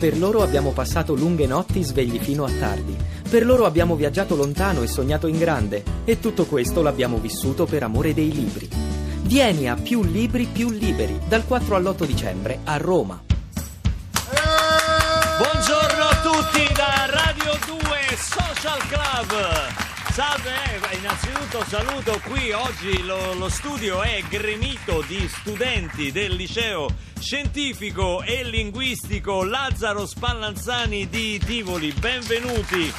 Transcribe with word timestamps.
Per 0.00 0.16
loro 0.16 0.40
abbiamo 0.40 0.70
passato 0.70 1.14
lunghe 1.14 1.46
notti 1.46 1.82
svegli 1.82 2.18
fino 2.18 2.46
a 2.46 2.50
tardi. 2.50 2.96
Per 3.28 3.44
loro 3.44 3.66
abbiamo 3.66 3.96
viaggiato 3.96 4.34
lontano 4.34 4.80
e 4.80 4.86
sognato 4.86 5.26
in 5.26 5.36
grande. 5.36 5.84
E 6.06 6.18
tutto 6.18 6.46
questo 6.46 6.80
l'abbiamo 6.80 7.18
vissuto 7.18 7.66
per 7.66 7.82
amore 7.82 8.14
dei 8.14 8.32
libri. 8.32 8.66
Vieni 9.24 9.68
a 9.68 9.74
Più 9.74 10.02
Libri 10.02 10.46
Più 10.46 10.70
Liberi 10.70 11.20
dal 11.28 11.44
4 11.44 11.76
all'8 11.76 12.04
dicembre 12.06 12.60
a 12.64 12.78
Roma. 12.78 13.22
Buongiorno 15.36 16.04
a 16.04 16.16
tutti 16.22 16.72
da 16.72 17.06
Radio 17.10 17.58
2 17.66 18.16
Social 18.16 18.78
Club. 18.88 19.79
Salve, 20.12 20.50
eh, 20.90 20.96
innanzitutto 20.96 21.64
saluto 21.68 22.20
qui 22.24 22.50
oggi 22.50 23.00
lo, 23.04 23.32
lo 23.34 23.48
studio 23.48 24.02
è 24.02 24.20
gremito 24.28 25.04
di 25.06 25.28
studenti 25.28 26.10
del 26.10 26.34
liceo 26.34 26.88
scientifico 27.18 28.20
e 28.22 28.42
linguistico 28.42 29.44
Lazzaro 29.44 30.06
Spallanzani 30.06 31.08
di 31.08 31.38
Tivoli. 31.38 31.92
Benvenuti. 31.92 32.92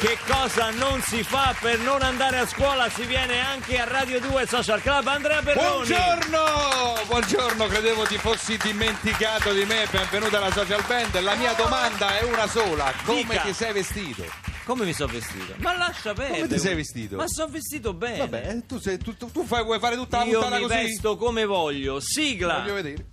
Che 0.00 0.18
cosa 0.26 0.70
non 0.70 1.00
si 1.02 1.22
fa 1.22 1.54
per 1.60 1.78
non 1.78 2.02
andare 2.02 2.38
a 2.38 2.46
scuola? 2.46 2.88
Si 2.88 3.04
viene 3.04 3.40
anche 3.40 3.78
a 3.78 3.84
Radio 3.84 4.18
2 4.20 4.46
Social 4.46 4.82
Club. 4.82 5.06
Andrea 5.06 5.40
Berroni. 5.40 5.86
Buongiorno, 5.86 7.02
buongiorno, 7.06 7.66
credevo 7.66 8.04
ti 8.04 8.18
fossi 8.18 8.56
dimenticato 8.56 9.52
di 9.52 9.64
me, 9.64 9.86
benvenuta 9.90 10.38
alla 10.38 10.52
social 10.52 10.82
band. 10.84 11.20
La 11.20 11.36
mia 11.36 11.52
domanda 11.52 12.18
è 12.18 12.24
una 12.24 12.48
sola, 12.48 12.92
come 13.04 13.22
Dica. 13.22 13.42
ti 13.42 13.52
sei 13.52 13.72
vestito? 13.72 14.47
Come 14.68 14.84
mi 14.84 14.92
sono 14.92 15.10
vestito? 15.10 15.54
Ma 15.60 15.74
lascia 15.78 16.12
perdere. 16.12 16.42
Come 16.42 16.52
ti 16.52 16.58
sei 16.58 16.74
vestito? 16.74 17.16
Ma 17.16 17.24
sono 17.26 17.50
vestito 17.50 17.94
bene. 17.94 18.18
Vabbè, 18.18 18.66
tu, 18.66 18.78
sei, 18.78 18.98
tu, 18.98 19.16
tu- 19.16 19.30
tu 19.32 19.46
fai, 19.46 19.64
vuoi 19.64 19.78
fare 19.78 19.96
tutta 19.96 20.18
la 20.18 20.24
Io 20.24 20.40
puntata 20.40 20.56
mi 20.60 20.66
così? 20.66 20.74
vesto 20.74 21.16
come 21.16 21.46
voglio. 21.46 22.00
Sigla. 22.00 22.58
Voglio 22.60 22.74
vedere. 22.74 23.06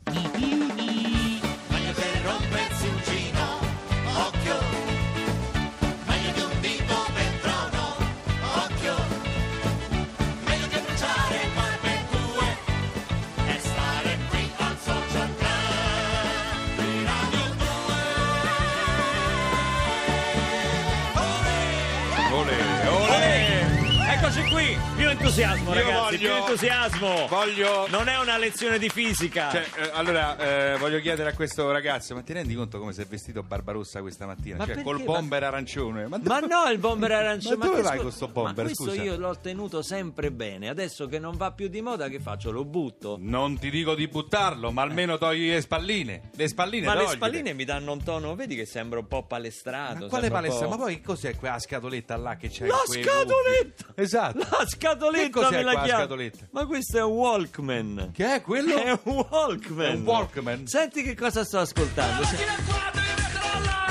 Entusiasmo. 26.59 27.27
Voglio... 27.27 27.87
Non 27.89 28.07
è 28.07 28.17
una 28.17 28.37
lezione 28.37 28.79
di 28.79 28.89
fisica. 28.89 29.49
Cioè, 29.51 29.65
eh, 29.77 29.89
allora, 29.93 30.37
eh, 30.73 30.77
voglio 30.77 30.99
chiedere 30.99 31.29
a 31.29 31.33
questo 31.33 31.69
ragazzo, 31.71 32.15
ma 32.15 32.21
ti 32.21 32.33
rendi 32.33 32.55
conto 32.55 32.79
come 32.79 32.93
si 32.93 33.01
è 33.01 33.05
vestito 33.05 33.43
Barbarossa 33.43 34.01
questa 34.01 34.25
mattina? 34.25 34.57
Ma 34.57 34.65
cioè, 34.65 34.75
perché? 34.75 34.89
col 34.89 35.03
bomber 35.03 35.43
arancione. 35.43 36.07
Ma, 36.07 36.19
Ma 36.23 36.39
no, 36.39 36.69
il 36.71 36.77
bomber 36.79 37.11
arancione. 37.13 37.57
Ma 37.57 37.65
dove 37.65 37.77
che 37.77 37.81
vai 37.83 37.91
scu- 37.93 38.01
con 38.03 38.11
sto 38.11 38.27
bomber, 38.27 38.55
Ma 38.55 38.63
questo 38.63 38.83
scusa? 38.85 39.01
io 39.03 39.17
l'ho 39.17 39.37
tenuto 39.39 39.81
sempre 39.81 40.31
bene. 40.31 40.69
Adesso 40.69 41.07
che 41.07 41.19
non 41.19 41.35
va 41.35 41.51
più 41.51 41.67
di 41.67 41.81
moda, 41.81 42.07
che 42.07 42.19
faccio? 42.19 42.51
Lo 42.51 42.63
butto. 42.65 43.17
Non 43.19 43.59
ti 43.59 43.69
dico 43.69 43.93
di 43.95 44.07
buttarlo, 44.07 44.71
ma 44.71 44.81
almeno 44.81 45.17
togli 45.17 45.49
le 45.49 45.61
spalline. 45.61 46.29
Le 46.35 46.47
spalline 46.47 46.85
Ma 46.85 46.93
le 46.93 46.99
toglile. 47.01 47.15
spalline 47.15 47.53
mi 47.53 47.65
danno 47.65 47.91
un 47.91 48.03
tono, 48.03 48.35
vedi 48.35 48.55
che 48.55 48.65
sembra 48.65 48.99
un 48.99 49.07
po' 49.07 49.23
palestrato. 49.25 50.03
Ma 50.03 50.07
quale 50.07 50.23
sembra 50.23 50.27
un 50.27 50.31
palestra? 50.45 50.67
po'- 50.67 50.77
Ma 50.77 50.83
poi 50.83 51.01
cos'è 51.01 51.35
quella 51.35 51.59
scatoletta 51.59 52.15
là 52.17 52.35
che 52.37 52.49
c'è? 52.49 52.65
La 52.65 52.81
scatoletta! 52.85 53.85
Esatto. 53.95 54.37
La 54.39 54.65
scatoletta 54.65 55.23
Che 55.25 55.29
cos'è 55.29 55.57
me 55.57 55.63
la 55.63 55.71
chiamo. 55.83 55.99
scatoletta? 55.99 56.44
Ma 56.51 56.65
questo 56.65 56.97
è 56.97 57.03
un 57.03 57.11
Walkman. 57.13 58.11
Che 58.13 58.35
è 58.35 58.41
quello? 58.41 58.75
È 58.77 58.99
un 59.03 59.25
Walkman. 59.29 59.85
È 59.85 59.93
un 59.93 60.01
Walkman? 60.03 60.67
Senti 60.67 61.03
che 61.03 61.15
cosa 61.15 61.43
sto 61.43 61.59
ascoltando. 61.59 62.23
Se- 62.25 62.37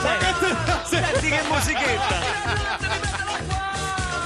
Senti, 0.05 0.97
senti 0.97 1.29
che 1.29 1.41
musichetta. 1.49 2.21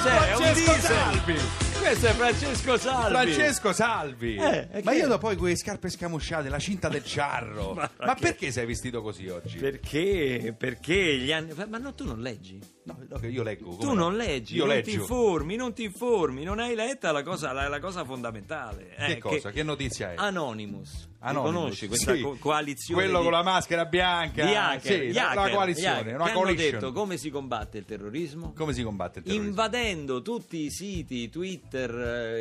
Cioè, 0.03 0.29
è 0.31 0.35
un 0.37 0.53
diesel. 0.55 0.81
Salvi. 0.81 1.68
Questo 1.89 2.07
è 2.09 2.13
Francesco 2.13 2.77
Salvi. 2.77 3.33
Francesco 3.33 3.73
Salvi. 3.73 4.35
Eh, 4.37 4.83
ma 4.85 4.91
che- 4.91 4.99
io 4.99 5.09
da 5.09 5.17
poi 5.17 5.37
quelle 5.37 5.57
scarpe 5.57 5.89
scamosciate, 5.89 6.51
la 6.51 6.59
cinta 6.59 6.91
del 6.91 7.03
ciarro. 7.03 7.73
Ma- 7.73 7.91
ma 8.01 8.15
che- 8.15 8.21
perché 8.21 8.53
sei 8.53 8.67
vestito 8.67 9.01
così 9.01 9.27
oggi? 9.29 9.57
Perché? 9.57 10.55
Perché 10.57 11.17
gli 11.17 11.33
anni... 11.33 11.55
Ma 11.67 11.79
no, 11.79 11.95
tu 11.95 12.05
non 12.05 12.21
leggi? 12.21 12.61
No, 12.85 12.99
no, 13.09 13.19
che 13.19 13.29
io 13.29 13.43
leggo. 13.43 13.77
Tu 13.77 13.87
no? 13.87 13.95
non 13.95 14.17
leggi, 14.17 14.57
Io 14.57 14.67
non 14.67 14.75
leggio. 14.75 14.91
ti 14.91 14.97
informi, 14.97 15.57
non 15.57 15.73
ti 15.73 15.85
informi, 15.85 16.45
non 16.45 16.59
hai 16.59 16.75
letta 16.75 17.11
la 17.11 17.23
cosa, 17.23 17.53
la, 17.53 17.69
la 17.69 17.81
cosa 17.81 18.05
fondamentale. 18.05 18.95
Che 18.95 19.07
eh, 19.13 19.19
cosa? 19.19 19.51
Che 19.51 19.63
notizia 19.63 20.13
è? 20.13 20.15
Anonymous. 20.19 21.09
Anonymous. 21.21 21.55
conosci 21.63 21.87
questa 21.89 22.15
Sì. 22.15 22.21
co- 22.23 22.37
coalizione 22.39 23.03
Quello 23.03 23.19
di- 23.19 23.25
con 23.25 23.33
la 23.33 23.43
maschera 23.43 23.85
bianca. 23.87 24.45
di 24.47 24.55
hacker, 24.55 24.93
Sì, 25.01 25.07
gli 25.09 25.13
la- 25.15 25.31
hacker, 25.31 25.53
coalizione, 25.53 25.99
hacker, 25.99 26.15
una 26.15 26.25
hanno 26.25 26.55
detto 26.55 26.93
come 26.93 27.17
si 27.17 27.31
combatte 27.31 27.79
il 27.79 27.85
terrorismo? 27.85 28.53
Come 28.57 28.73
si 28.73 28.83
combatte 28.85 29.19
il 29.19 29.25
terrorismo? 29.25 29.49
Invadendo 29.49 30.23
tutti 30.23 30.59
i 30.65 30.71
siti, 30.71 31.29
Twitter, 31.29 31.91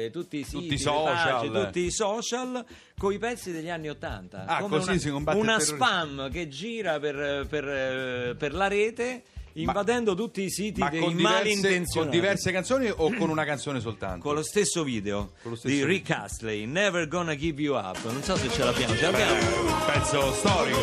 eh, 0.06 0.10
tutti 0.12 0.38
i 0.38 0.44
siti, 0.44 0.62
Tutti 0.62 0.74
i 0.76 0.78
social. 0.78 1.32
pagine, 1.32 1.66
tutti 1.66 1.80
i 1.80 1.92
social, 1.92 2.66
con 2.98 3.12
i 3.14 3.18
pezzi 3.18 3.52
degli 3.52 3.70
anni 3.70 3.90
Ottanta. 3.90 4.46
Ah, 4.46 4.60
Come 4.62 4.78
così 4.78 4.90
una, 4.92 5.00
si 5.00 5.09
combatte 5.09 5.38
il 5.38 5.44
Una 5.44 5.58
terrorismo. 5.58 5.86
spam 5.86 6.32
che 6.32 6.48
gira 6.48 7.00
per, 7.00 7.48
per, 7.50 7.68
eh, 7.68 8.36
per 8.38 8.54
la 8.54 8.68
rete, 8.68 9.24
invadendo 9.62 10.16
tutti 10.16 10.41
i 10.44 10.50
siti 10.50 10.79
Ma 10.79 10.90
dei 10.90 11.00
con 11.00 11.13
mali 11.13 11.56
diverse, 11.56 12.00
con 12.00 12.09
diverse 12.09 12.51
canzoni 12.51 12.90
o 12.90 13.13
con 13.13 13.29
una 13.29 13.44
canzone 13.45 13.79
soltanto? 13.79 14.22
Con 14.23 14.35
lo 14.35 14.44
stesso 14.44 14.84
video 14.84 15.31
lo 15.44 15.56
stesso 15.56 15.68
di 15.68 15.73
video. 15.73 15.88
Rick 15.88 16.09
Astley, 16.12 16.66
Never 16.66 17.07
Gonna 17.07 17.35
Give 17.35 17.62
You 17.62 17.75
Up. 17.78 17.97
Non 18.03 18.22
so 18.23 18.35
se 18.38 18.50
ce 18.50 18.63
l'abbiamo, 18.63 18.96
ce 18.96 19.01
l'abbiamo. 19.01 19.34
un 19.34 19.85
pezzo 19.85 20.31
storico. 20.34 20.79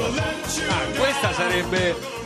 Ah, 0.68 0.98
questa 0.98 1.32
sarebbe. 1.32 2.22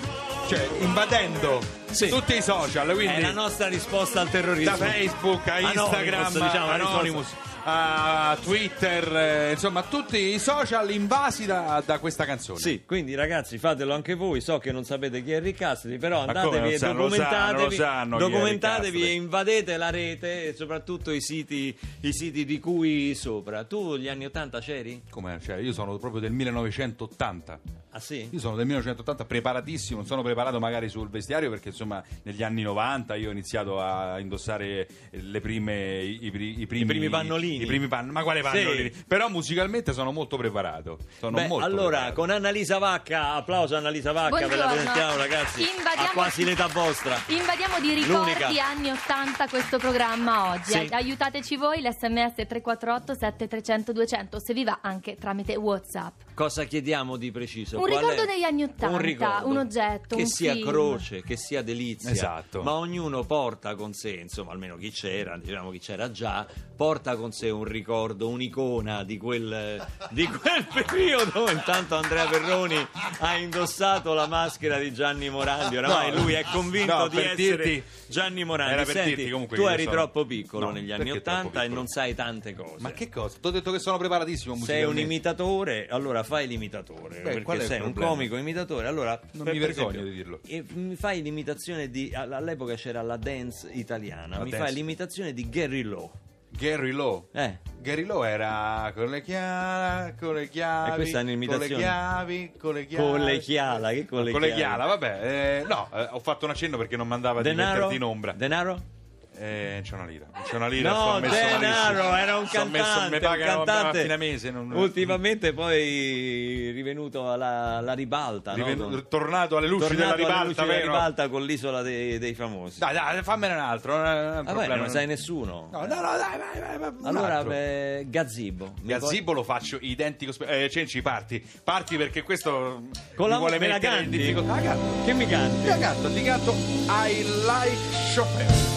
Cioè, 0.48 0.66
invadendo 0.80 1.60
Sì. 1.90 2.08
tutti 2.08 2.34
i 2.34 2.40
social, 2.40 2.86
quindi 2.94 3.12
È 3.16 3.20
la 3.20 3.32
nostra 3.32 3.68
risposta 3.68 4.22
al 4.22 4.30
terrorismo. 4.30 4.76
da 4.78 4.86
Facebook 4.86 5.46
a 5.46 5.60
Instagram, 5.60 6.24
Anonymous, 6.24 6.32
diciamo, 6.32 6.66
la 6.66 6.74
risposta. 6.76 6.94
Anonymous, 6.98 7.26
a 7.70 8.36
Twitter, 8.42 9.16
eh, 9.16 9.50
insomma, 9.52 9.82
tutti 9.82 10.16
i 10.16 10.38
social 10.38 10.90
invasi 10.90 11.44
da, 11.44 11.82
da 11.84 11.98
questa 11.98 12.24
canzone. 12.24 12.58
Sì, 12.58 12.84
quindi 12.86 13.14
ragazzi 13.14 13.58
fatelo 13.58 13.92
anche 13.94 14.14
voi, 14.14 14.40
so 14.40 14.58
che 14.58 14.72
non 14.72 14.84
sapete 14.84 15.22
chi 15.22 15.32
è 15.32 15.40
Rick 15.40 15.60
Astley, 15.62 15.98
però 15.98 16.24
Ma 16.24 16.32
come 16.32 16.38
andatevi 16.38 16.64
non 16.64 16.72
e 16.72 16.78
sanno? 16.78 16.98
Lo 16.98 17.10
sanno, 17.10 17.18
documentatevi, 17.18 17.64
lo 17.64 17.70
sanno 17.70 18.16
chi 18.16 18.22
è 18.22 18.26
Rick 18.26 18.38
documentatevi 18.38 18.96
Astley. 18.96 19.10
e 19.10 19.14
invadete 19.14 19.76
la 19.76 19.90
rete 19.90 20.46
e 20.48 20.54
soprattutto 20.54 21.10
i 21.10 21.20
siti, 21.20 21.76
i 22.00 22.12
siti 22.12 22.44
di 22.44 22.58
cui 22.58 23.14
sopra. 23.14 23.64
Tu 23.64 23.96
gli 23.96 24.08
anni 24.08 24.24
80 24.24 24.60
c'eri? 24.60 25.02
Come? 25.10 25.38
Cioè, 25.42 25.56
io 25.56 25.72
sono 25.72 25.96
proprio 25.98 26.20
del 26.20 26.32
1980. 26.32 27.60
Ah 27.90 28.00
sì? 28.00 28.28
Io 28.30 28.38
sono 28.38 28.56
del 28.56 28.66
1980 28.66 29.24
preparatissimo, 29.24 29.98
non 29.98 30.06
sono 30.06 30.22
preparato 30.22 30.58
magari 30.58 30.88
sul 30.88 31.08
vestiario 31.08 31.50
perché 31.50 31.68
insomma 31.68 32.02
negli 32.22 32.42
anni 32.42 32.62
90 32.62 33.14
io 33.16 33.28
ho 33.28 33.32
iniziato 33.32 33.80
a 33.80 34.18
indossare 34.20 34.86
le 35.10 35.40
prime, 35.40 36.02
i, 36.02 36.26
i 36.26 36.26
i 36.28 36.30
primi, 36.30 36.82
I 36.82 36.86
primi 36.86 37.08
pannolini. 37.08 37.57
I 37.62 37.66
primi 37.66 37.88
pann- 37.88 38.10
ma 38.10 38.22
quale 38.22 38.40
pannolini? 38.42 38.92
Sì. 38.92 39.04
Però 39.06 39.28
musicalmente 39.28 39.92
sono 39.92 40.12
molto 40.12 40.36
preparato. 40.36 40.98
Sono 41.18 41.36
Beh, 41.36 41.46
molto 41.46 41.64
allora, 41.66 41.88
preparato. 41.88 42.14
con 42.14 42.30
Annalisa 42.30 42.78
Vacca, 42.78 43.32
applauso 43.34 43.76
Annalisa 43.76 44.12
Vacca, 44.12 44.36
ve 44.36 44.40
la 44.56 44.66
Buongiorno. 44.66 44.72
presentiamo 44.74 45.16
ragazzi, 45.16 45.60
Invadiamo- 45.76 46.08
a 46.08 46.12
quasi 46.12 46.44
l'età 46.44 46.66
vostra. 46.68 47.16
Invadiamo 47.26 47.80
di 47.80 47.92
ricordi 47.94 48.32
L'unica. 48.32 48.48
anni 48.64 48.90
80 48.90 49.48
questo 49.48 49.78
programma 49.78 50.50
oggi. 50.52 50.70
Sì. 50.72 50.86
Aiutateci 50.90 51.56
voi, 51.56 51.80
l'SMS 51.80 52.34
348 52.46 53.14
7300 53.18 53.92
200 53.92 54.40
se 54.40 54.52
vi 54.54 54.64
va 54.64 54.78
anche 54.82 55.16
tramite 55.16 55.56
WhatsApp. 55.56 56.20
Cosa 56.34 56.64
chiediamo 56.64 57.16
di 57.16 57.30
preciso? 57.30 57.76
Un 57.78 57.82
Qual 57.86 57.98
ricordo 58.00 58.22
è? 58.22 58.26
degli 58.26 58.42
anni 58.44 58.62
80, 58.62 58.88
un, 58.88 58.98
ricordo. 58.98 59.48
un 59.48 59.56
oggetto, 59.58 60.16
che 60.16 60.22
un 60.22 60.28
sia 60.28 60.52
film. 60.52 60.68
croce, 60.68 61.22
che 61.22 61.36
sia 61.36 61.62
delizia. 61.62 62.10
Esatto. 62.10 62.62
Ma 62.62 62.72
ognuno 62.74 63.24
porta 63.24 63.74
con 63.74 63.92
sé, 63.92 64.10
insomma, 64.10 64.52
almeno 64.52 64.76
chi 64.76 64.90
c'era, 64.90 65.36
diciamo 65.36 65.70
chi 65.70 65.78
c'era 65.80 66.10
già, 66.10 66.46
porta 66.76 67.16
con 67.16 67.32
sé 67.32 67.47
un 67.50 67.64
ricordo, 67.64 68.28
un'icona 68.28 69.04
di 69.04 69.16
quel, 69.16 69.84
di 70.10 70.26
quel 70.26 70.66
periodo. 70.72 71.50
Intanto 71.50 71.96
Andrea 71.96 72.26
Perroni 72.26 72.76
ha 73.20 73.36
indossato 73.36 74.14
la 74.14 74.26
maschera 74.26 74.78
di 74.78 74.92
Gianni 74.92 75.28
Morandi. 75.30 75.76
Oramai 75.76 76.12
No, 76.12 76.22
lui 76.22 76.32
è 76.34 76.44
convinto 76.50 76.96
no, 76.96 77.08
di 77.08 77.18
essere 77.18 77.34
dirti- 77.36 77.82
Gianni 78.08 78.44
Morandi. 78.44 78.90
Senti, 78.90 79.14
dirti 79.24 79.46
tu 79.54 79.66
eri 79.66 79.82
sono- 79.84 79.94
troppo 79.96 80.24
piccolo 80.24 80.66
No, 80.66 80.72
negli 80.72 80.90
anni 80.92 81.10
80 81.10 81.62
e 81.64 81.68
non 81.68 81.86
sai 81.86 82.14
tante 82.14 82.54
cose. 82.54 82.76
Ma 82.80 82.92
che 82.92 83.08
cosa? 83.08 83.36
Ti 83.40 83.46
ho 83.46 83.50
detto 83.50 83.70
che 83.72 83.78
sono 83.78 83.98
preparatissimo 83.98 84.54
Sei 84.56 84.84
un 84.84 84.98
imitatore, 84.98 85.86
allora 85.88 86.22
fai 86.22 86.46
l'imitatore. 86.46 87.20
Beh, 87.20 87.40
perché 87.40 87.64
sei 87.66 87.80
un 87.80 87.92
comico 87.92 88.36
imitatore. 88.36 88.86
Allora, 88.86 89.20
Non 89.32 89.44
per- 89.44 89.52
mi 89.52 89.58
vergogno 89.58 89.88
esempio, 89.90 90.10
di 90.10 90.16
dirlo. 90.16 90.40
e 90.46 90.64
mi 90.74 90.96
fai 90.96 91.22
l'imitazione 91.22 91.90
di. 91.90 92.10
all- 92.14 92.32
All'epoca 92.32 92.74
c'era 92.74 93.02
la 93.02 93.16
dance 93.16 93.68
italiana. 93.72 94.38
La 94.38 94.44
mi 94.44 94.50
dance. 94.50 94.64
fai 94.66 94.74
l'imitazione 94.74 95.32
di 95.32 95.48
Gary 95.48 95.82
Lowe. 95.82 96.10
Gary 96.58 96.90
Lowe. 96.90 97.28
Eh. 97.34 97.58
Gary 97.80 98.04
Lowe 98.04 98.28
era 98.28 98.90
con 98.94 99.08
le 99.08 99.22
chiavi, 99.22 100.14
con 100.18 100.34
le 100.34 100.48
chiavi, 100.48 100.90
E 100.90 100.94
questa 100.96 101.18
è 101.20 101.22
con 101.22 101.30
le 101.30 101.36
un'imitazione. 101.36 101.82
chiavi, 101.82 102.52
con 102.58 102.74
le 102.74 102.86
chiavi. 102.86 103.08
Con 103.10 103.20
le 103.20 103.38
chiala, 103.38 103.90
che 103.90 104.04
con 104.06 104.24
le 104.24 104.32
Con 104.32 104.40
le 104.40 104.52
chiala? 104.52 104.74
chiala, 104.74 104.86
vabbè. 104.86 105.20
eh, 105.60 105.64
no, 105.68 105.88
eh, 105.94 106.08
ho 106.10 106.18
fatto 106.18 106.44
un 106.46 106.50
accenno 106.50 106.76
perché 106.76 106.96
non 106.96 107.06
mandava 107.06 107.42
di 107.42 107.54
metterti 107.54 107.94
in 107.94 108.02
ombra. 108.02 108.32
Denaro? 108.32 108.96
Eh, 109.40 109.80
c'è 109.84 109.94
una 109.94 110.04
lira, 110.06 110.26
c'è 110.44 110.56
una 110.56 110.66
lira. 110.66 110.90
No, 110.90 111.20
Denaro, 111.20 112.14
era 112.16 112.36
un 112.38 112.46
Sto 112.48 112.64
messo- 112.66 112.84
cantante, 112.84 113.14
mi 113.14 113.20
pagano 113.20 113.58
un 113.60 113.64
cantante. 113.66 114.02
fine 114.02 114.16
mese. 114.16 114.50
non- 114.50 114.72
Ultimamente 114.72 115.52
poi 115.52 116.70
rivenuto 116.72 117.30
alla, 117.30 117.76
alla 117.76 117.92
ribalta, 117.92 118.50
no? 118.56 118.64
Rivenu- 118.64 118.90
Con- 118.90 119.06
tornato 119.08 119.56
alle 119.56 119.68
luci 119.68 119.86
tornato 119.86 120.00
della 120.00 120.12
alle 120.14 120.22
ribalta, 120.22 120.44
luci 120.44 120.60
della 120.72 120.80
ribalta 120.92 121.28
con 121.28 121.44
l'isola 121.44 121.82
dei, 121.82 122.18
dei 122.18 122.34
famosi. 122.34 122.78
Dai, 122.80 122.94
dai, 122.94 123.22
fammene 123.22 123.54
un 123.54 123.60
altro. 123.60 123.96
Non 123.96 124.06
Ah, 124.06 124.42
problema. 124.44 124.74
non 124.74 124.88
sai 124.88 125.06
nessuno. 125.06 125.68
No, 125.70 125.78
no, 125.80 125.86
no, 125.86 126.00
dai, 126.00 126.38
vai, 126.60 126.78
vai, 126.78 126.92
allora, 127.04 127.44
beh, 127.44 128.06
Gazzibo. 128.08 128.74
Gazzibo 128.82 129.32
lo 129.32 129.44
faccio 129.44 129.78
identico. 129.80 130.32
Eh, 130.46 130.68
Cenci, 130.68 131.00
parti. 131.00 131.40
Parti 131.62 131.96
perché 131.96 132.22
questo 132.22 132.82
Con 133.14 133.28
la 133.28 133.36
vuole 133.38 133.58
me 133.60 133.68
la 133.68 133.74
mettere 133.74 134.02
in 134.02 134.10
difficoltà. 134.10 134.56
Che 135.04 135.12
mi 135.12 135.26
canti? 135.26 135.66
Io 135.66 135.78
canto, 135.78 136.12
ti 136.12 136.22
canto 136.24 136.52
I 136.88 137.24
like 137.46 137.76
Chopin. 138.16 138.67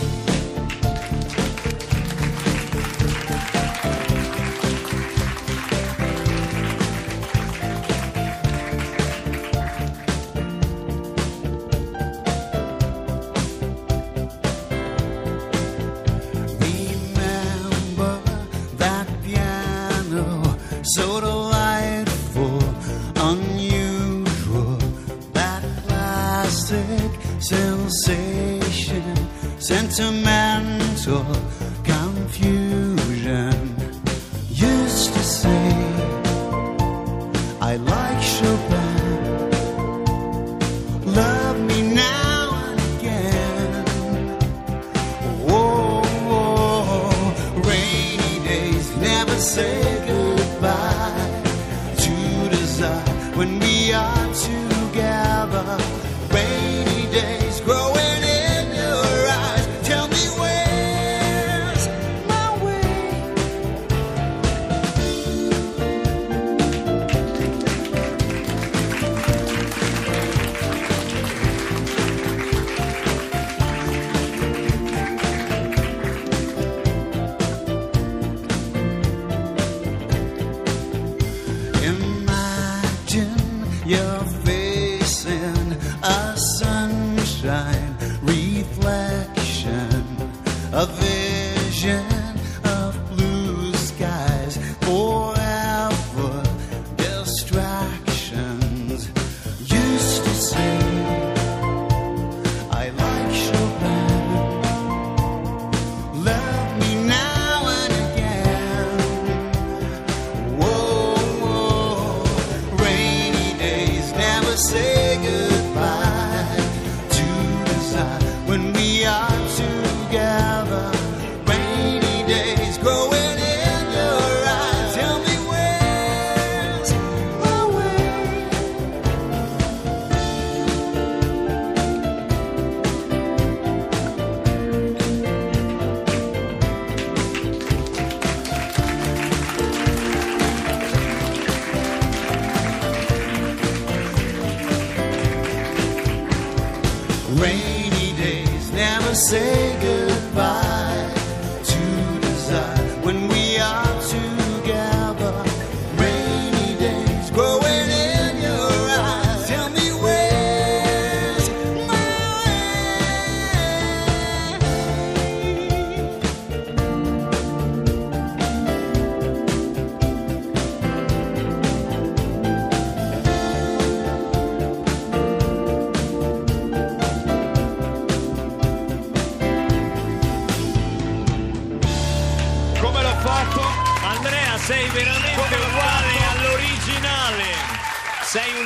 Sensation, 27.92 29.04
sentimental 29.60 31.26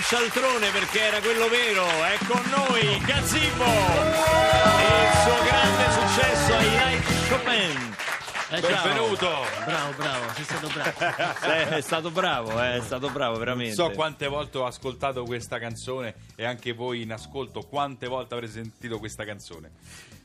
cialtrone 0.07 0.69
perché 0.69 1.01
era 1.01 1.19
quello 1.19 1.47
vero. 1.49 1.83
È 1.85 2.17
con 2.27 2.41
noi 2.49 2.99
Gazzibo 3.05 3.63
e 3.63 5.03
il 5.03 5.17
suo 5.23 5.43
grande 5.43 5.91
successo 5.91 6.53
ai 6.55 6.69
Like 6.69 7.13
Chopin. 7.29 7.95
Eh. 8.51 8.61
Benvenuto. 8.61 9.27
Bravo, 9.65 9.93
bravo, 9.97 10.33
sei 10.35 10.43
stato 10.43 10.67
bravo. 10.67 11.35
Sei- 11.39 11.67
È 11.77 11.81
stato 11.81 12.11
bravo, 12.11 12.61
eh, 12.61 12.75
è 12.75 12.81
stato 12.81 13.09
bravo 13.09 13.37
veramente. 13.39 13.73
So 13.73 13.89
quante 13.89 14.27
volte 14.27 14.59
ho 14.59 14.65
ascoltato 14.67 15.23
questa 15.23 15.57
canzone 15.57 16.13
e 16.35 16.45
anche 16.45 16.73
voi 16.73 17.01
in 17.01 17.11
ascolto, 17.11 17.61
quante 17.61 18.07
volte 18.07 18.35
avrete 18.35 18.53
sentito 18.53 18.99
questa 18.99 19.25
canzone. 19.25 19.71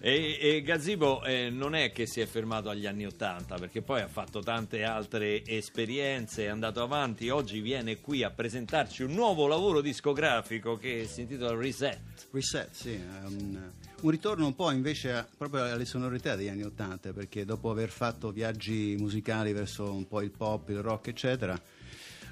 E, 0.03 0.39
e 0.41 0.63
Gazzibo 0.63 1.23
eh, 1.25 1.51
non 1.51 1.75
è 1.75 1.93
che 1.93 2.07
si 2.07 2.23
è 2.23 2.27
fermato 2.27 2.71
agli 2.71 2.87
anni 2.87 3.05
Ottanta, 3.05 3.57
perché 3.57 3.83
poi 3.83 4.01
ha 4.01 4.09
fatto 4.09 4.41
tante 4.41 4.83
altre 4.83 5.45
esperienze, 5.45 6.45
è 6.45 6.49
andato 6.49 6.81
avanti. 6.83 7.29
Oggi 7.29 7.61
viene 7.61 8.01
qui 8.01 8.23
a 8.23 8.31
presentarci 8.31 9.03
un 9.03 9.13
nuovo 9.13 9.47
lavoro 9.47 9.83
discografico 9.83 10.79
che 10.79 11.07
si 11.07 11.21
intitola 11.21 11.55
Reset. 11.55 12.01
Reset, 12.31 12.71
sì, 12.73 12.95
è 12.95 13.27
un, 13.27 13.61
ritorno 14.05 14.47
un 14.47 14.55
po' 14.55 14.71
invece 14.71 15.13
a- 15.13 15.29
proprio 15.37 15.65
alle 15.65 15.85
sonorità 15.85 16.35
degli 16.35 16.49
anni 16.49 16.63
Ottanta, 16.63 17.13
perché 17.13 17.45
dopo 17.45 17.69
aver 17.69 17.91
fatto 17.91 18.31
viaggi 18.31 18.97
musicali 18.99 19.53
verso 19.53 19.93
un 19.93 20.09
po' 20.09 20.23
il 20.23 20.31
pop, 20.31 20.71
il 20.71 20.81
rock, 20.81 21.09
eccetera, 21.09 21.61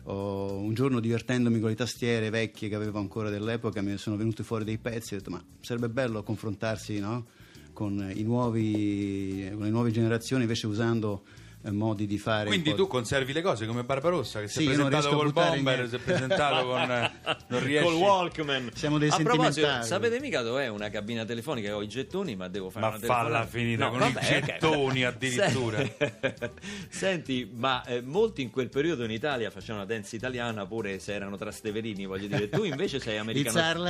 un 0.05 0.73
giorno 0.73 1.01
divertendomi 1.01 1.61
con 1.61 1.69
le 1.69 1.77
tastiere 1.77 2.31
vecchie 2.31 2.71
che 2.71 2.75
avevo 2.75 2.99
ancora 2.99 3.29
dell'epoca, 3.29 3.83
mi 3.83 3.99
sono 3.99 4.17
venuti 4.17 4.43
fuori 4.43 4.65
dei 4.65 4.79
pezzi 4.79 5.13
e 5.13 5.17
ho 5.17 5.19
detto 5.19 5.31
ma 5.31 5.45
sarebbe 5.61 5.91
bello 5.91 6.23
confrontarsi 6.23 6.99
no? 6.99 7.27
Con, 7.79 8.13
nuovi, 8.25 9.49
con 9.55 9.63
le 9.63 9.71
nuove 9.71 9.93
generazioni 9.93 10.43
invece 10.43 10.67
usando 10.67 11.23
modi 11.71 12.07
di 12.07 12.19
fare. 12.19 12.47
Quindi 12.47 12.75
tu 12.75 12.87
conservi 12.87 13.33
le 13.33 13.43
cose 13.43 13.67
come 13.67 13.85
Barbarossa 13.85 14.41
che 14.41 14.49
si 14.49 14.59
Sì, 14.59 14.65
è 14.65 14.67
presentato 14.75 15.09
col 15.17 15.33
bomber, 15.33 15.77
niente. 15.79 15.89
si 15.89 15.95
è 15.97 15.99
presentato 15.99 16.67
con 16.67 16.91
eh, 16.91 17.13
non 17.49 17.61
riesci. 17.65 17.85
Col 17.85 17.95
Walkman. 17.95 18.71
Siamo 18.75 18.99
dei 18.99 19.09
A 19.09 19.17
proposito, 19.17 19.45
sentimentali. 19.53 19.87
sapete 19.87 20.21
mica 20.21 20.43
dov'è 20.43 20.69
una 20.69 20.89
cabina 20.91 21.25
telefonica? 21.25 21.75
Ho 21.77 21.83
i 21.83 21.89
gettoni, 21.89 22.37
ma 22.37 22.49
devo 22.49 22.71
fare 22.71 22.87
Ma 22.87 22.97
una 22.97 23.05
falla 23.07 23.47
telefonata. 23.47 23.47
finita 23.47 23.89
con 23.89 23.97
i 23.97 24.13
vabbè, 24.13 24.39
ok. 24.39 24.45
gettoni 24.45 25.05
addirittura. 25.05 25.79
Se- 25.79 26.51
Senti, 26.89 27.51
ma 27.55 27.85
eh, 27.85 28.01
molti 28.01 28.43
in 28.43 28.51
quel 28.51 28.69
periodo 28.69 29.05
in 29.05 29.11
Italia 29.11 29.51
facevano 29.51 29.81
la 29.85 29.87
dance 29.93 30.17
italiana 30.17 30.67
pure 30.67 30.99
se 30.99 31.13
erano 31.15 31.37
trasteverini, 31.37 32.07
voglio 32.07 32.27
dire. 32.27 32.49
Tu 32.49 32.65
invece 32.65 32.99
sei 33.01 33.19
americano. 33.19 33.85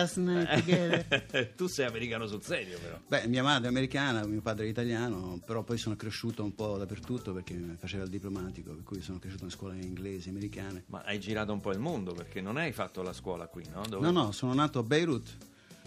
Tu 1.57 1.67
sei 1.67 1.87
americano 1.87 2.27
sul 2.27 2.43
serio, 2.43 2.79
però. 2.81 2.99
Beh, 3.07 3.27
mia 3.27 3.43
madre 3.43 3.67
è 3.67 3.69
americana, 3.71 4.25
mio 4.27 4.41
padre 4.41 4.67
è 4.67 4.69
italiano, 4.69 5.41
però 5.45 5.63
poi 5.63 5.79
sono 5.79 5.97
cresciuto 5.97 6.43
un 6.43 6.55
po' 6.55 6.77
dappertutto 6.77 7.33
perché 7.33 7.55
faceva 7.77 8.05
il 8.05 8.11
diplomatico, 8.11 8.73
per 8.73 8.85
cui 8.85 9.01
sono 9.01 9.19
cresciuto 9.19 9.45
in 9.45 9.51
scuole 9.51 9.77
inglesi, 9.77 10.29
americane. 10.29 10.85
Ma 10.87 11.03
hai 11.05 11.19
girato 11.21 11.53
un 11.53 11.61
po' 11.61 11.73
il 11.73 11.79
mondo 11.79 12.13
perché 12.15 12.41
non 12.41 12.57
hai 12.57 12.73
fatto 12.73 13.03
la 13.03 13.13
scuola 13.13 13.47
qui, 13.47 13.65
no? 13.73 13.85
Dove- 13.89 14.05
No, 14.05 14.11
no, 14.11 14.33
sono 14.33 14.55
nato 14.55 14.79
a 14.79 14.83
Beirut 14.83 15.37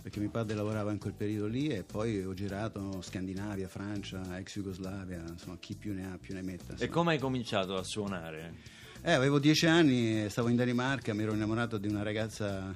perché 0.02 0.20
mio 0.20 0.30
padre 0.30 0.56
lavorava 0.56 0.92
in 0.92 0.98
quel 0.98 1.14
periodo 1.14 1.46
lì 1.48 1.68
e 1.68 1.84
poi 1.84 2.24
ho 2.24 2.34
girato 2.34 3.02
Scandinavia, 3.02 3.68
Francia, 3.68 4.38
ex 4.40 4.56
Jugoslavia, 4.56 5.24
insomma 5.28 5.58
chi 5.60 5.76
più 5.76 5.94
ne 5.94 6.12
ha 6.12 6.18
più 6.20 6.34
ne 6.34 6.42
metta. 6.42 6.70
E 6.70 6.72
insomma. 6.72 6.92
come 6.92 7.12
hai 7.14 7.20
cominciato 7.20 7.78
a 7.78 7.84
suonare? 7.84 8.80
Eh, 9.04 9.12
avevo 9.12 9.40
dieci 9.40 9.68
anni, 9.68 10.28
stavo 10.30 10.50
in 10.50 10.56
Danimarca, 10.56 11.14
mi 11.14 11.24
ero 11.24 11.34
innamorato 11.34 11.78
di 11.78 11.88
una 11.88 12.04
ragazza 12.04 12.74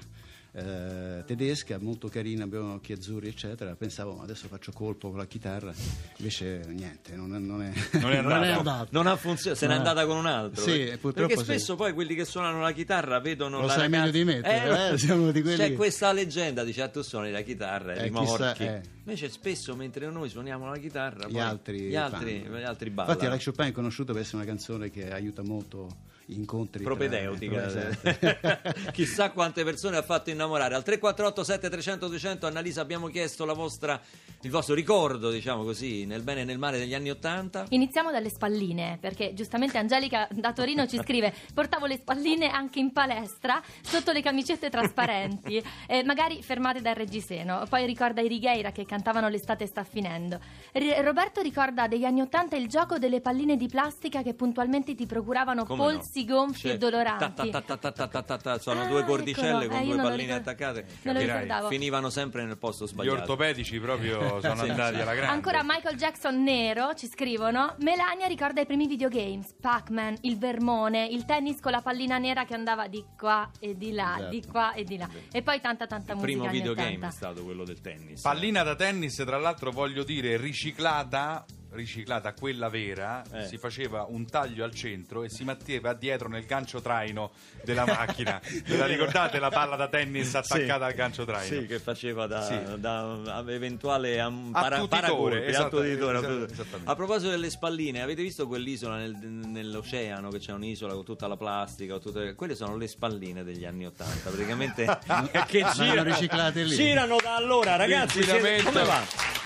eh, 0.58 1.24
tedesca, 1.26 1.78
molto 1.82 2.08
carina, 2.08 2.46
aveva 2.46 2.74
occhi 2.74 2.94
azzurri, 2.94 3.28
eccetera. 3.28 3.76
Pensavo 3.76 4.22
adesso 4.22 4.48
faccio 4.48 4.72
colpo 4.72 5.10
con 5.10 5.18
la 5.20 5.26
chitarra, 5.26 5.74
invece 6.18 6.62
niente, 6.70 7.14
non 7.16 7.36
è, 7.36 7.40
non 7.40 7.62
è, 7.62 7.74
Non 8.00 8.12
è 8.12 8.22
non 8.22 8.32
andato. 8.32 8.58
andato. 8.60 8.88
Non 8.92 9.08
ha 9.08 9.16
funzionato, 9.18 9.60
se 9.60 9.68
n'è 9.68 9.74
andata 9.74 10.06
con 10.06 10.16
un 10.16 10.26
altro. 10.28 10.62
Sì, 10.64 10.78
perché, 10.78 10.98
purtroppo 10.98 11.28
perché 11.28 11.36
sì. 11.44 11.44
spesso 11.60 11.76
poi 11.76 11.92
quelli 11.94 12.16
che 12.16 12.24
suonano 12.24 12.62
la 12.62 12.72
chitarra 12.72 13.20
vedono 13.20 13.60
Lo 13.60 13.66
la 13.68 13.74
sai 13.74 13.90
meglio 13.90 14.06
ragazza- 14.06 14.18
di 14.18 14.24
me, 14.24 14.42
te, 14.42 14.90
eh? 14.94 14.98
Siamo 14.98 15.32
di 15.32 15.42
quelli 15.42 15.58
C'è 15.58 15.68
che- 15.70 15.76
questa 15.76 16.12
leggenda, 16.14 16.64
dice 16.64 16.82
ah, 16.84 16.88
tu 16.88 17.02
suoni 17.02 17.32
la 17.32 17.42
chitarra 17.42 17.94
e 17.94 17.98
Eh, 18.00 18.04
rimorchi. 18.04 18.32
chissà, 18.32 18.56
eh. 18.56 18.82
Invece 19.06 19.30
spesso 19.30 19.76
mentre 19.76 20.10
noi 20.10 20.30
suoniamo 20.30 20.68
la 20.70 20.78
chitarra 20.78 21.28
Gli 21.28 21.34
poi 21.34 21.42
altri, 21.42 21.80
gli 21.82 21.96
altri, 21.96 22.40
gli 22.40 22.64
altri 22.64 22.90
ballano. 22.90 23.12
Infatti, 23.14 23.30
Alex 23.30 23.44
Chopin 23.46 23.66
è 23.68 23.72
conosciuto 23.72 24.14
per 24.14 24.22
essere 24.22 24.38
una 24.38 24.46
canzone 24.46 24.90
che 24.90 25.12
aiuta 25.12 25.44
molto 25.44 26.14
incontri. 26.28 26.84
tra- 26.84 26.94
propedeutica 26.94 27.66
Esatto. 27.68 28.92
chissà 28.92 29.32
quante 29.32 29.64
persone 29.64 29.98
ha 29.98 30.02
fatto 30.02 30.30
innamorare 30.30 30.76
al 30.76 30.84
348 30.84 31.44
7300 31.44 32.08
200 32.08 32.48
Annalisa 32.48 32.82
abbiamo 32.82 33.08
chiesto 33.08 33.46
la 33.46 33.54
vostra, 33.54 34.00
il 34.42 34.50
vostro 34.50 34.74
ricordo 34.76 35.30
diciamo 35.30 35.64
così 35.64 36.06
nel 36.06 36.22
bene 36.24 36.42
e 36.42 36.44
nel 36.46 36.58
male 36.58 36.78
degli 36.78 36.94
anni 36.94 37.10
80 37.10 37.66
Iniziamo 37.70 38.12
dalle 38.12 38.30
spalline, 38.30 38.98
perché 39.00 39.34
giustamente 39.34 39.78
Angelica 39.78 40.28
da 40.32 40.54
Torino 40.54 40.88
ci 40.88 40.98
scrive: 40.98 41.34
Portavo 41.54 41.86
le 41.86 41.98
spalline 41.98 42.50
anche 42.50 42.80
in 42.80 42.92
palestra 42.92 43.62
sotto 43.82 44.12
le 44.12 44.22
camicette 44.22 44.70
trasparenti, 44.70 45.62
eh, 45.88 46.04
magari 46.04 46.42
fermate 46.42 46.82
dal 46.82 46.96
reggiseno. 46.96 47.66
Poi 47.70 47.86
ricorda 47.86 48.22
i 48.22 48.28
Righeira 48.28 48.72
che 48.72 48.86
cantavano 48.86 49.28
L'estate 49.30 49.66
sta 49.68 49.84
finendo. 49.84 50.40
R- 50.74 51.02
Roberto 51.04 51.42
ricorda 51.42 51.88
degli 51.88 52.06
anni 52.06 52.22
Ottanta 52.22 52.56
il 52.56 52.68
gioco 52.68 52.98
delle 52.98 53.22
palline 53.22 53.58
di 53.58 53.68
plastica 53.68 54.22
che 54.22 54.34
puntualmente 54.34 54.96
ti 54.96 55.06
procuravano 55.06 55.66
Come 55.66 55.78
no? 55.84 55.90
Polsi 56.16 56.26
gonfi 56.26 56.60
Cioè, 56.62 56.72
e 56.74 56.78
doloranti. 56.78 57.50
ta- 57.50 57.62
ta- 57.62 58.38
ta- 58.38 58.60
sono 58.60 58.84
Ah, 58.84 58.86
due 58.86 59.04
cordicelle 59.04 59.66
eccolo. 59.66 59.68
con 59.70 59.80
Eh, 59.80 59.86
due 59.86 59.96
palline 59.98 60.22
ricordo- 60.38 60.50
attaccate 60.50 61.68
finivano 61.70 62.10
sempre 62.10 62.46
nel 62.46 62.58
posto 62.58 62.86
Gli 62.86 62.88
sbagliato 62.88 63.18
ortopedici 63.20 63.80
proprio 63.80 64.20
sono 64.42 64.64
Sì, 64.64 64.70
andati 64.70 64.96
sì. 64.96 65.02
alla 65.02 65.14
grande. 65.16 65.34
Ancora 65.34 65.62
Michael 65.64 65.98
Jackson 65.98 66.42
nero, 66.44 66.94
ci 66.94 67.08
scrivono. 67.08 67.76
Melania 67.80 68.28
ricorda 68.28 68.62
i 68.62 68.66
primi 68.66 68.88
videogames, 68.88 69.56
Pac-Man, 69.60 70.18
il 70.22 70.38
vermone, 70.38 71.06
il 71.08 71.26
tennis 71.26 71.60
con 71.60 71.72
la 71.72 71.82
pallina 71.82 72.18
nera 72.18 72.46
che 72.46 72.54
andava 72.54 72.88
di 72.88 73.04
qua 73.18 73.50
e 73.60 73.76
di 73.76 73.92
là, 73.92 74.16
Esatto. 74.18 74.30
di 74.30 74.44
qua 74.46 74.74
e 74.74 74.84
di 74.84 74.98
là. 74.98 75.10
E 75.32 75.42
poi 75.42 75.60
tanta 75.60 75.88
tanta 75.88 76.14
il 76.14 76.20
musica 76.20 76.24
primo 76.32 76.44
anni 76.46 76.58
videogame 76.58 76.88
80. 76.96 77.08
è 77.08 77.12
stato 77.12 77.44
quello 77.44 77.64
del 77.64 77.82
tennis 77.82 78.22
Pallina 78.22 78.64
da 78.64 78.76
tennis, 78.76 79.16
tra 79.16 79.38
l'altro 79.38 79.72
voglio 79.72 80.04
dire 80.04 80.38
riciclata, 80.38 81.46
riciclata 81.76 82.34
quella 82.34 82.70
vera, 82.70 83.24
Eh. 83.32 83.46
si 83.48 83.58
faceva 83.58 84.06
un 84.08 84.26
taglio 84.28 84.64
al 84.64 84.74
centro 84.74 85.24
e 85.24 85.30
si 85.30 85.44
metteva 85.44 85.94
dietro 85.94 86.28
nel 86.30 86.46
gancio 86.46 86.82
traino 86.82 87.32
della 87.64 87.86
macchina. 87.86 88.40
Ve 88.66 88.78
la 88.78 88.86
ricordate 88.86 89.40
la 89.40 89.50
palla 89.50 89.76
da 89.76 89.88
tennis 89.88 90.34
attaccata 90.36 90.86
al 90.86 90.94
gancio 90.94 91.26
traino? 91.26 91.62
Sì, 91.62 91.68
che 91.68 91.80
faceva 91.80 92.26
da, 92.28 92.42
Sì. 92.44 92.80
da 92.80 93.44
eventuale 93.48 94.20
am- 94.20 94.52
para- 94.52 94.78
Attutitore, 94.78 95.02
paracolpi, 95.02 95.50
esatto, 95.50 95.82
esatto, 95.84 96.46
esattamente. 96.52 96.92
A 96.92 96.96
proposito 96.96 97.30
delle 97.30 97.50
spalline, 97.50 98.02
avete 98.02 98.22
visto 98.22 98.48
quell'isola 98.48 98.98
nel- 98.98 99.16
nell'oceano 99.16 100.30
che 100.30 100.40
c'è 100.40 100.52
un'isola 100.54 100.94
con 100.94 101.04
tutta 101.04 101.28
la 101.28 101.38
plastica? 101.38 101.94
con 101.94 102.02
tutte- 102.02 102.34
Quelle 102.36 102.56
sono 102.56 102.78
le 102.78 102.88
spalline 102.88 103.44
degli 103.44 103.66
anni 103.66 103.86
Ottanta, 103.86 104.30
praticamente 104.30 104.86
che 105.48 105.66
girano, 105.74 106.04
riciclate 106.04 106.64
lì. 106.64 106.76
girano 106.76 107.18
da 107.22 107.36
allora, 107.36 107.76
ragazzi. 107.76 108.24
siete-. 108.24 108.64
Come 108.64 108.84
va? 108.84 109.02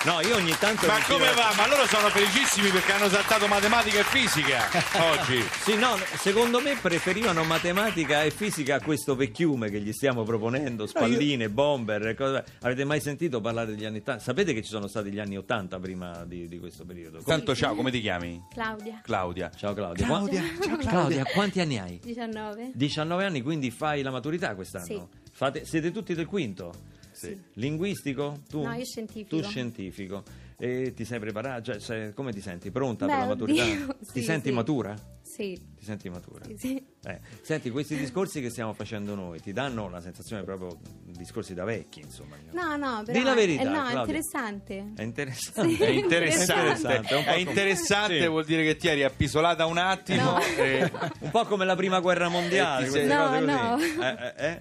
No, 0.06 0.22
io 0.22 0.36
ogni 0.36 0.56
tanto 0.58 0.88
Ma 0.88 0.94
come 1.06 1.26
giro- 1.28 1.34
va? 1.36 1.54
Ma 1.58 1.68
loro 1.68 1.86
sono 1.88 2.10
felicissimi 2.24 2.70
perché 2.70 2.92
hanno 2.92 3.08
saltato 3.08 3.48
matematica 3.48 4.00
e 4.00 4.04
fisica 4.04 4.68
oggi. 5.10 5.42
Sì, 5.64 5.76
no, 5.78 5.96
secondo 6.18 6.60
me 6.60 6.76
preferivano 6.76 7.46
matematica 7.46 8.24
e 8.24 8.30
fisica 8.32 8.76
a 8.76 8.82
questo 8.82 9.16
vecchiume 9.16 9.70
che 9.70 9.80
gli 9.80 9.94
stiamo 9.94 10.24
proponendo, 10.24 10.86
spalline, 10.86 11.50
bomber, 11.50 12.14
cose- 12.16 12.44
Avete 12.60 12.84
mai 12.84 13.00
sentito 13.00 13.40
parlare 13.40 13.68
degli 13.74 13.86
anni 13.86 14.00
80? 14.00 14.22
Sapete 14.22 14.54
che 14.54 14.62
ci 14.62 14.70
sono 14.70 14.88
stati 14.88 15.12
gli 15.12 15.20
anni 15.20 15.38
80 15.38 15.80
prima 15.80 16.26
di, 16.26 16.50
di 16.50 16.60
questo 16.60 16.84
periodo? 16.84 17.22
Tanto 17.24 17.56
ciao, 17.56 17.74
come 17.74 17.90
ti 17.90 18.02
chiami? 18.02 18.44
Claudia, 18.54 19.00
Claudia. 19.02 19.50
Ciao 19.56 19.74
Claudia. 19.74 20.06
Claudia, 20.06 20.42
Qua- 20.42 20.50
ciao 20.58 20.76
Claudia. 20.76 20.90
Claudia, 20.90 21.24
quanti 21.24 21.62
anni 21.62 21.78
hai? 21.80 22.00
19. 22.04 22.72
19 22.74 23.24
anni, 23.24 23.42
quindi 23.42 23.72
fai 23.72 24.02
la 24.02 24.12
maturità 24.12 24.56
quest'anno? 24.56 24.84
Sì. 24.86 25.02
Fate- 25.32 25.64
siete 25.64 25.92
tutti 25.94 26.14
del 26.14 26.26
quinto? 26.26 26.74
Sì. 27.12 27.38
Linguistico? 27.54 28.42
Tu? 28.50 28.62
No, 28.62 28.74
io 28.74 28.84
scientifico. 28.84 29.38
Tu 29.38 29.44
scientifico. 29.48 30.24
E 30.62 30.94
ti 30.94 31.06
sei 31.06 31.20
preparato? 31.20 31.64
Cioè, 31.72 31.80
sei- 31.80 32.14
come 32.14 32.34
ti 32.34 32.42
senti? 32.42 32.70
Pronta 32.70 33.06
Beh, 33.06 33.12
per 33.12 33.22
la 33.22 33.28
maturità? 33.28 33.64
oddio, 33.64 33.88
ti 34.00 34.06
sì, 34.20 34.22
senti 34.24 34.50
sì. 34.50 34.54
matura? 34.54 34.94
Sì, 35.32 35.54
Ti 35.78 35.86
senti 35.86 36.10
matura? 36.10 36.44
sì, 36.46 36.58
sì. 36.58 36.84
Eh, 37.06 37.20
Senti, 37.42 37.70
questi 37.70 37.96
discorsi 37.96 38.42
che 38.42 38.50
stiamo 38.50 38.74
facendo 38.74 39.14
noi 39.16 39.40
ti 39.40 39.54
danno 39.54 39.88
la 39.90 40.02
sensazione 40.02 40.44
proprio 40.44 40.80
discorsi 41.06 41.54
da 41.54 41.64
vecchi, 41.64 42.02
insomma. 42.02 42.36
No, 42.52 42.76
no, 42.76 43.04
però 43.06 43.18
Di 43.20 43.24
la 43.24 43.34
verità, 43.36 43.62
eh, 43.62 43.66
no, 43.66 43.88
è 43.88 43.96
interessante. 44.00 44.94
È 44.96 45.02
interessante. 45.04 45.76
Sì. 45.76 45.84
È 45.84 45.90
interessante, 45.90 46.96
È 46.96 47.02
po' 47.24 47.30
è 47.30 47.36
interessante 47.38 48.20
Sì. 48.22 48.28
vuol 48.28 48.44
dire 48.46 48.64
che 48.64 48.76
ti 48.76 48.88
eri 48.88 49.04
appisolata 49.04 49.66
un 49.68 49.78
attimo. 49.78 50.32
No. 50.32 50.40
e- 50.58 50.92
Un 51.20 51.30
po' 51.32 51.46
come 51.46 51.64
la 51.66 51.76
prima 51.76 52.00
guerra 52.00 52.28
mondiale, 52.28 52.90
sei- 52.90 53.08
cose 53.08 53.14
No, 53.16 53.30
così. 53.30 53.96
no. 53.98 54.04
Eh, 54.04 54.34
eh, 54.36 54.60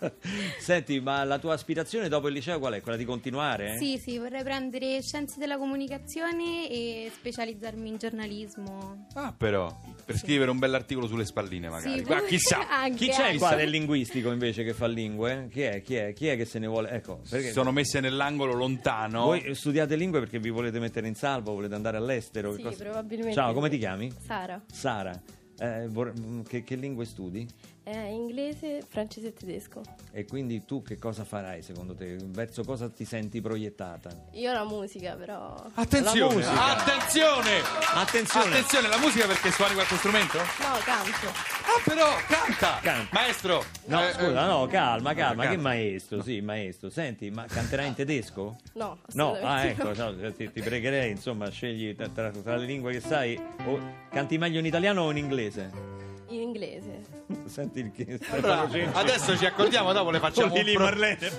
eh. 0.00 0.12
Senti, 0.60 1.00
ma 1.00 1.24
la 1.24 1.38
tua 1.38 1.54
aspirazione 1.54 2.08
dopo 2.08 2.28
il 2.28 2.34
liceo 2.34 2.58
qual 2.58 2.74
è? 2.74 2.80
Quella 2.80 2.96
di 2.98 3.04
continuare? 3.04 3.76
Sì, 3.78 3.98
sì, 3.98 4.18
vorrei 4.18 4.42
prendere 4.42 5.00
scienze 5.02 5.38
della 5.38 5.56
comunicazione 5.58 6.68
e 6.70 7.10
specializzarmi 7.12 7.88
in 7.88 7.96
giornalismo. 7.96 9.06
Ah, 9.14 9.34
però, 9.36 9.61
per 10.04 10.16
scrivere 10.18 10.50
un 10.50 10.58
bell'articolo 10.58 11.06
sulle 11.06 11.24
spalline, 11.24 11.68
magari. 11.68 11.98
Sì, 11.98 12.04
Guarda, 12.06 12.26
chissà. 12.26 12.68
anche, 12.70 12.96
Chi 12.96 13.08
c'è 13.10 13.26
anche. 13.26 13.38
qua 13.38 13.54
del 13.54 13.70
linguistico 13.70 14.30
invece 14.32 14.64
che 14.64 14.72
fa 14.74 14.86
lingue? 14.86 15.48
Chi 15.50 15.62
è? 15.62 15.82
Chi 15.82 15.94
è? 15.96 16.12
Chi 16.12 16.26
è 16.28 16.36
che 16.36 16.44
se 16.44 16.58
ne 16.58 16.66
vuole? 16.66 16.90
Ecco, 16.90 17.20
perché 17.28 17.52
sono 17.52 17.70
messe 17.72 18.00
nell'angolo 18.00 18.52
lontano. 18.54 19.22
voi 19.24 19.54
studiate 19.54 19.94
lingue 19.96 20.18
perché 20.20 20.38
vi 20.38 20.50
volete 20.50 20.78
mettere 20.80 21.06
in 21.08 21.14
salvo, 21.14 21.52
volete 21.52 21.74
andare 21.74 21.96
all'estero? 21.96 22.54
Sì, 22.54 22.62
cosa- 22.62 22.82
probabilmente 22.82 23.34
Ciao, 23.34 23.48
sì. 23.48 23.54
come 23.54 23.68
ti 23.68 23.78
chiami? 23.78 24.12
Sara. 24.24 24.62
Sara. 24.70 25.20
Eh, 25.58 25.86
vor- 25.88 26.12
mm, 26.18 26.40
che, 26.42 26.64
che 26.64 26.74
lingue 26.74 27.04
studi? 27.04 27.46
Eh, 27.84 28.12
inglese, 28.12 28.80
francese 28.88 29.28
e 29.28 29.32
tedesco. 29.32 29.80
E 30.12 30.24
quindi 30.24 30.64
tu 30.64 30.82
che 30.82 30.98
cosa 30.98 31.24
farai 31.24 31.62
secondo 31.62 31.94
te? 31.96 32.16
Verso 32.26 32.62
cosa 32.62 32.88
ti 32.88 33.04
senti 33.04 33.40
proiettata? 33.40 34.10
Io 34.32 34.52
la 34.52 34.64
musica, 34.64 35.14
però. 35.16 35.52
Attenzione, 35.74 36.34
musica. 36.34 36.76
attenzione, 36.76 37.60
Attenzione! 37.94 38.48
attenzione, 38.50 38.88
la 38.88 38.98
musica 38.98 39.26
perché 39.26 39.50
suoni 39.50 39.74
qualche 39.74 39.96
strumento? 39.96 40.38
No, 40.38 40.78
canto. 40.84 41.26
Ah, 41.28 41.80
però, 41.84 42.08
canta. 42.28 42.78
Canta. 42.82 43.08
Maestro. 43.10 43.64
No, 43.86 44.06
eh, 44.06 44.12
scusa, 44.12 44.46
no, 44.46 44.66
calma, 44.68 45.14
calma, 45.14 45.48
che 45.48 45.56
maestro, 45.56 46.22
sì, 46.22 46.40
maestro. 46.40 46.88
Senti, 46.88 47.30
ma 47.30 47.46
canterai 47.46 47.88
in 47.88 47.94
tedesco? 47.94 48.58
No, 48.74 48.98
No, 49.14 49.32
ah, 49.42 49.64
ecco, 49.64 49.92
no, 49.94 50.14
ti, 50.34 50.52
ti 50.52 50.60
pregherei, 50.60 51.10
insomma, 51.10 51.48
scegli 51.50 51.96
tra, 51.96 52.08
tra- 52.08 52.30
tra 52.30 52.54
le 52.56 52.64
lingue 52.66 52.92
che 52.92 53.00
sai, 53.00 53.36
o 53.66 53.80
canti 54.08 54.38
meglio 54.38 54.60
in 54.60 54.66
italiano 54.66 55.02
o 55.02 55.10
in 55.10 55.16
inglese? 55.16 56.10
In 56.28 56.40
inglese. 56.40 57.00
Senti 57.46 57.80
il 57.80 57.92
che 57.92 58.18
Allora, 58.30 58.68
adesso 58.92 59.36
ci 59.36 59.44
accordiamo, 59.44 59.92
dopo 59.92 60.10
le 60.10 60.18
facciamo 60.18 60.54
un 60.54 60.62
lì 60.62 60.72
pro- 60.74 60.84
Marlene. 60.84 61.30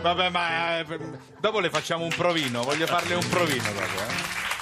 Vabbè, 0.00 0.28
ma 0.30 0.78
eh, 0.78 0.86
dopo 1.40 1.60
le 1.60 1.70
facciamo 1.70 2.04
un 2.04 2.10
provino, 2.16 2.62
voglio 2.62 2.86
farle 2.86 3.14
un 3.14 3.28
provino 3.28 3.64
dopo, 3.64 3.82
eh. 3.82 4.57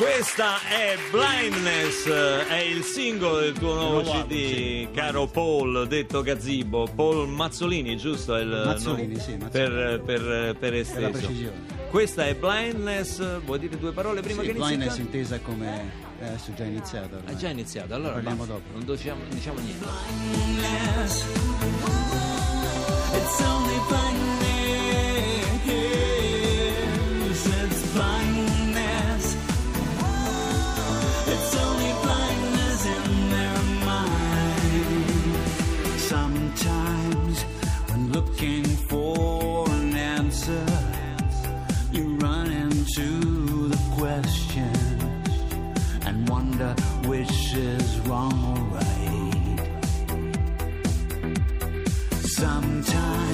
Questa 0.00 0.62
è 0.66 0.96
Blindness, 1.10 2.08
è 2.08 2.56
il 2.62 2.82
singolo 2.84 3.40
del 3.40 3.52
tuo 3.52 3.74
nuovo 3.74 4.00
nuovo 4.00 4.22
CD, 4.26 4.90
caro 4.92 5.26
Paul, 5.26 5.86
detto 5.88 6.22
Gazzibo. 6.22 6.88
Paul 6.94 7.28
Mazzolini, 7.28 7.98
giusto? 7.98 8.34
È 8.34 8.40
il 8.40 8.62
Mazzolini, 8.64 9.08
nome? 9.08 9.20
sì, 9.20 9.36
Mazzolini. 9.36 9.50
Per, 9.50 10.00
per, 10.02 10.56
per 10.58 10.74
esteso. 10.74 11.00
Per 11.00 11.10
la 11.12 11.18
precisione. 11.18 11.54
Questa 11.90 12.26
è 12.26 12.34
Blindness, 12.34 13.40
vuoi 13.44 13.58
dire 13.58 13.76
due 13.78 13.92
parole 13.92 14.22
prima 14.22 14.40
Sì, 14.40 14.46
che 14.48 14.52
inizi? 14.54 14.66
blindness 14.68 14.96
intesa 14.96 15.38
come 15.40 15.92
eh, 16.22 16.26
adesso 16.28 16.50
è 16.50 16.54
già 16.54 16.64
iniziato 16.64 17.16
ormai. 17.16 17.34
Ha 17.34 17.36
già 17.36 17.48
iniziato, 17.50 17.92
allora 17.94 18.14
Ne 18.16 18.22
parliamo 18.22 18.44
basta, 18.46 18.52
dopo. 18.54 18.72
non 18.72 18.84
diciamo, 18.96 19.20
diciamo 19.28 19.58
niente. 19.60 19.84
It's 23.12 23.40
only 23.42 23.78
blindness. 23.86 24.59
Sometimes. 52.40 53.29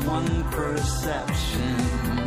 One 0.00 0.44
perception 0.50 2.21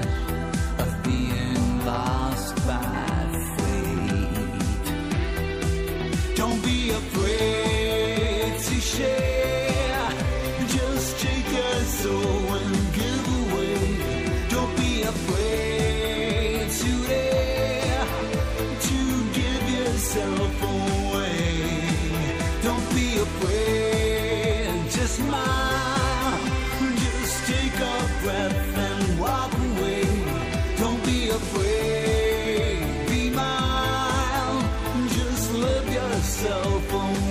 povo 36.82 37.25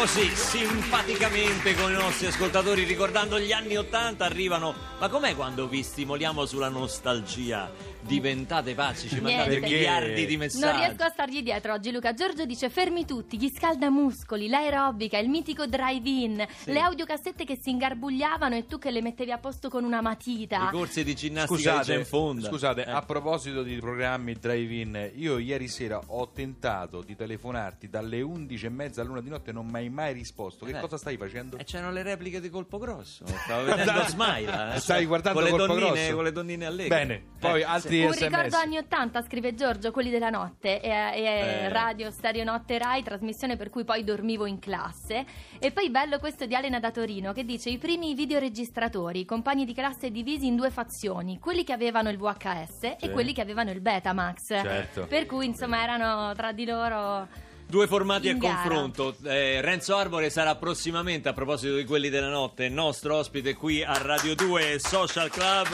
così 0.00 0.34
simpaticamente 0.34 1.74
con 1.74 1.90
i 1.90 1.94
nostri 1.94 2.28
ascoltatori 2.28 2.84
ricordando 2.84 3.38
gli 3.38 3.52
anni 3.52 3.76
Ottanta 3.76 4.24
arrivano. 4.24 4.74
Ma 4.98 5.10
com'è 5.10 5.36
quando 5.36 5.68
vi 5.68 5.82
stimoliamo 5.82 6.46
sulla 6.46 6.70
nostalgia 6.70 7.70
diventate 8.02 8.74
pazzi 8.74 9.08
ci 9.08 9.20
mandate 9.20 9.48
Niente. 9.50 9.66
miliardi 9.68 10.26
di 10.26 10.36
Non 10.36 10.38
messaggi 10.46 10.78
riesco 10.78 11.02
a 11.04 11.08
stargli 11.10 11.42
dietro 11.42 11.72
oggi 11.72 11.90
Luca 11.92 12.12
Giorgio 12.14 12.44
dice 12.44 12.68
fermi 12.70 13.04
tutti, 13.04 13.38
gli 13.38 13.48
scaldamuscoli, 13.54 14.48
l'aerobica, 14.48 15.18
il 15.18 15.28
mitico 15.28 15.66
drive-in, 15.66 16.44
le 16.64 16.80
audiocassette 16.80 17.44
che 17.44 17.58
si 17.60 17.70
ingarbugliavano 17.70 18.56
e 18.56 18.66
tu 18.66 18.78
che 18.78 18.90
le 18.90 19.02
mettevi 19.02 19.30
a 19.32 19.38
posto 19.38 19.68
con 19.68 19.84
una 19.84 19.98
i 19.98 20.02
matita. 20.02 20.68
corsi 20.70 21.04
di 21.04 21.14
ginnastica 21.14 21.56
di 21.56 21.62
Scusate, 21.62 21.92
Genfonda 21.92 22.48
scusate 22.48 22.84
Eh. 22.86 22.90
a 22.90 23.02
proposito 23.02 23.62
di 23.62 23.76
programmi 23.78 24.34
drive-in, 24.34 25.10
io 25.16 25.38
ieri 25.38 25.68
sera 25.68 26.00
ho 26.06 26.30
tentato 26.30 27.02
di 27.02 27.14
telefonarti 27.14 27.88
dalle 27.88 28.20
11 28.22 28.66
e 28.66 28.68
mezza 28.70 29.02
all'una 29.02 29.20
di 29.20 29.28
notte 29.28 29.50
e 29.50 29.52
non 29.52 29.66
mi 29.66 29.76
hai 29.78 29.88
mai 29.90 30.12
risposto. 30.12 30.64
Che 30.64 30.76
Eh. 30.76 30.80
cosa 30.80 30.96
stai 30.96 31.16
facendo? 31.16 31.58
E 31.58 31.64
c'erano 31.64 31.92
le 31.92 32.02
repliche 32.02 32.40
di 32.40 32.48
Colpo 32.48 32.78
Grosso. 32.78 33.24
Stavo 33.44 33.64
vedendo 33.64 34.04
Smile. 34.08 34.74
eh. 34.74 34.80
Stai 34.80 35.04
guardando 35.04 35.38
con 35.40 35.48
le 35.48 35.56
Colpo 35.56 35.74
donnine, 35.74 35.92
Grosso? 35.92 36.14
con 36.14 36.24
le 36.24 36.32
donnine 36.32 36.66
allegre. 36.66 36.88
Bene, 36.96 37.22
poi 37.38 37.60
Eh, 37.60 37.64
altri 37.98 38.04
Un 38.04 38.12
sms. 38.12 38.28
ricordo 38.28 38.56
anni 38.56 38.78
80, 38.78 39.22
scrive 39.22 39.54
Giorgio, 39.54 39.90
quelli 39.90 40.10
della 40.10 40.30
notte, 40.30 40.80
e, 40.80 40.88
e 40.88 41.22
Eh. 41.22 41.68
radio 41.68 42.10
Stereo 42.10 42.44
Notte 42.44 42.78
Rai, 42.78 43.02
trasmissione 43.02 43.56
per 43.56 43.70
cui 43.70 43.84
poi 43.84 44.04
dormivo 44.04 44.46
in 44.46 44.58
classe. 44.58 45.24
E 45.58 45.70
poi 45.72 45.90
bello 45.90 46.18
questo 46.18 46.46
di 46.46 46.54
Elena 46.54 46.78
da 46.80 46.90
Torino 46.90 47.32
che 47.32 47.44
dice 47.44 47.70
i 47.70 47.78
primi 47.78 48.14
videoregistratori, 48.14 49.24
compagni 49.24 49.64
di 49.64 49.74
classe 49.74 50.10
divisi 50.10 50.46
in 50.46 50.56
due 50.56 50.70
fazioni, 50.70 51.38
quelli 51.38 51.64
che 51.64 51.72
avevano 51.72 52.08
il 52.10 52.18
VHS 52.18 52.96
e 53.00 53.10
quelli 53.10 53.32
che 53.32 53.40
avevano 53.40 53.70
il 53.70 53.80
Betamax. 53.80 54.46
Certo. 54.46 55.06
Per 55.06 55.26
cui 55.26 55.46
insomma 55.46 55.82
erano 55.82 56.34
tra 56.34 56.52
di 56.52 56.64
loro... 56.64 57.26
Due 57.66 57.86
formati 57.86 58.28
a 58.28 58.34
gara. 58.34 58.62
confronto. 58.62 59.14
Eh, 59.24 59.60
Renzo 59.60 59.94
Arbore 59.94 60.28
sarà 60.28 60.56
prossimamente, 60.56 61.28
a 61.28 61.32
proposito 61.32 61.76
di 61.76 61.84
quelli 61.84 62.08
della 62.08 62.28
notte, 62.28 62.68
nostro 62.68 63.14
ospite 63.16 63.54
qui 63.54 63.80
a 63.84 63.92
Radio 64.02 64.34
2 64.34 64.78
Social 64.80 65.30
Club. 65.30 65.68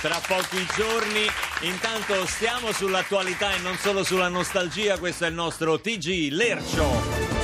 Tra 0.00 0.20
pochi 0.26 0.64
giorni, 0.76 1.26
intanto 1.62 2.26
stiamo 2.26 2.70
sull'attualità 2.70 3.54
e 3.54 3.58
non 3.60 3.76
solo 3.76 4.04
sulla 4.04 4.28
nostalgia. 4.28 4.98
Questo 4.98 5.24
è 5.24 5.28
il 5.28 5.34
nostro 5.34 5.80
TG 5.80 6.28
Lercio. 6.30 7.36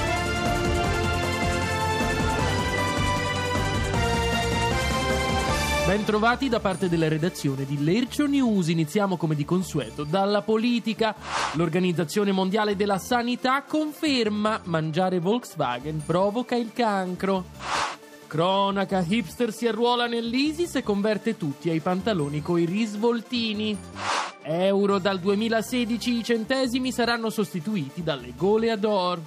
Bentrovati 5.86 6.48
da 6.48 6.60
parte 6.60 6.88
della 6.88 7.08
redazione 7.08 7.64
di 7.64 7.82
Lercio 7.82 8.26
News. 8.26 8.68
Iniziamo 8.68 9.16
come 9.16 9.34
di 9.34 9.44
consueto 9.44 10.04
dalla 10.04 10.42
politica. 10.42 11.14
L'Organizzazione 11.54 12.32
Mondiale 12.32 12.76
della 12.76 12.98
Sanità 12.98 13.62
conferma 13.62 14.60
mangiare 14.64 15.18
Volkswagen 15.18 16.02
provoca 16.04 16.54
il 16.54 16.70
cancro. 16.72 17.91
Cronaca, 18.32 19.04
hipster 19.06 19.52
si 19.52 19.66
arruola 19.66 20.06
nell'ISIS 20.06 20.76
e 20.76 20.82
converte 20.82 21.36
tutti 21.36 21.68
ai 21.68 21.80
pantaloni 21.80 22.40
coi 22.40 22.64
risvoltini. 22.64 23.76
Euro 24.44 24.98
dal 24.98 25.20
2016 25.20 26.16
i 26.16 26.24
centesimi 26.24 26.92
saranno 26.92 27.28
sostituiti 27.28 28.02
dalle 28.02 28.32
goleador. 28.34 29.20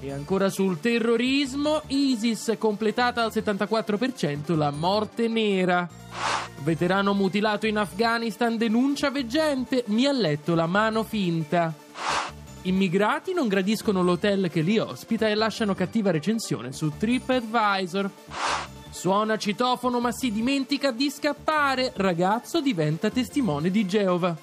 E 0.00 0.10
ancora 0.12 0.48
sul 0.48 0.80
terrorismo, 0.80 1.82
ISIS 1.88 2.54
completata 2.56 3.22
al 3.22 3.32
74% 3.34 4.56
la 4.56 4.70
morte 4.70 5.28
nera. 5.28 5.86
Veterano 6.62 7.12
mutilato 7.12 7.66
in 7.66 7.76
Afghanistan 7.76 8.56
denuncia 8.56 9.10
veggente, 9.10 9.84
mi 9.88 10.06
ha 10.06 10.12
letto 10.12 10.54
la 10.54 10.66
mano 10.66 11.02
finta. 11.02 11.74
Immigrati 12.68 13.32
non 13.32 13.48
gradiscono 13.48 14.02
l'hotel 14.02 14.50
che 14.50 14.60
li 14.60 14.78
ospita 14.78 15.26
e 15.26 15.34
lasciano 15.34 15.74
cattiva 15.74 16.10
recensione 16.10 16.70
su 16.70 16.92
TripAdvisor. 16.98 18.10
Suona 18.90 19.38
citofono 19.38 20.00
ma 20.00 20.12
si 20.12 20.30
dimentica 20.30 20.90
di 20.90 21.08
scappare. 21.08 21.94
Ragazzo 21.96 22.60
diventa 22.60 23.08
testimone 23.08 23.70
di 23.70 23.86
Geova. 23.86 24.36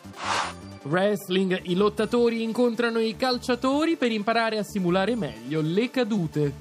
Wrestling, 0.86 1.62
i 1.66 1.76
lottatori 1.76 2.42
incontrano 2.42 2.98
i 2.98 3.16
calciatori 3.16 3.96
per 3.96 4.12
imparare 4.12 4.58
a 4.58 4.64
simulare 4.64 5.16
meglio 5.16 5.62
le 5.62 5.92
cadute. 5.92 6.54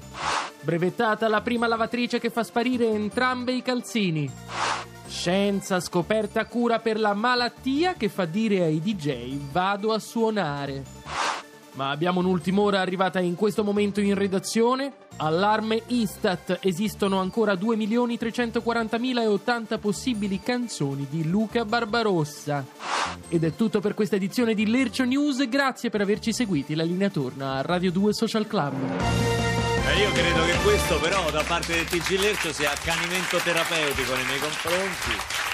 Brevettata 0.61 1.27
la 1.27 1.41
prima 1.41 1.65
lavatrice 1.65 2.19
che 2.19 2.29
fa 2.29 2.43
sparire 2.43 2.87
entrambe 2.89 3.53
i 3.53 3.63
calzini. 3.63 4.31
Scienza, 5.07 5.79
scoperta 5.79 6.45
cura 6.45 6.77
per 6.77 6.99
la 6.99 7.15
malattia 7.15 7.93
che 7.93 8.09
fa 8.09 8.25
dire 8.25 8.61
ai 8.61 8.79
DJ 8.79 9.39
vado 9.51 9.93
a 9.93 9.97
suonare. 9.97 11.24
Ma 11.75 11.89
abbiamo 11.89 12.21
un'ultima 12.21 12.61
ora 12.61 12.79
arrivata 12.79 13.19
in 13.19 13.35
questo 13.35 13.61
momento 13.63 13.99
in 13.99 14.15
redazione. 14.15 14.93
Allarme 15.17 15.81
Istat, 15.87 16.59
esistono 16.61 17.19
ancora 17.19 17.51
2.340.080 17.53 19.79
possibili 19.79 20.39
canzoni 20.41 21.05
di 21.09 21.27
Luca 21.27 21.65
Barbarossa. 21.65 22.63
Ed 23.27 23.43
è 23.43 23.53
tutto 23.55 23.81
per 23.81 23.93
questa 23.93 24.15
edizione 24.15 24.53
di 24.53 24.67
Lercio 24.67 25.03
News, 25.03 25.49
grazie 25.49 25.89
per 25.89 25.99
averci 26.01 26.31
seguiti. 26.31 26.75
La 26.75 26.83
linea 26.83 27.09
torna 27.09 27.55
a 27.55 27.61
Radio 27.61 27.91
2 27.91 28.13
Social 28.13 28.47
Club. 28.47 28.73
E 29.87 29.99
io 29.99 30.11
credo 30.11 30.45
che 30.45 30.55
questo 30.63 30.97
però 30.99 31.29
da 31.29 31.43
parte 31.43 31.73
del 31.73 31.85
TG 31.85 32.19
Lercio 32.19 32.53
sia 32.53 32.71
accanimento 32.71 33.37
terapeutico 33.37 34.15
nei 34.15 34.25
miei 34.25 34.39
confronti. 34.39 35.44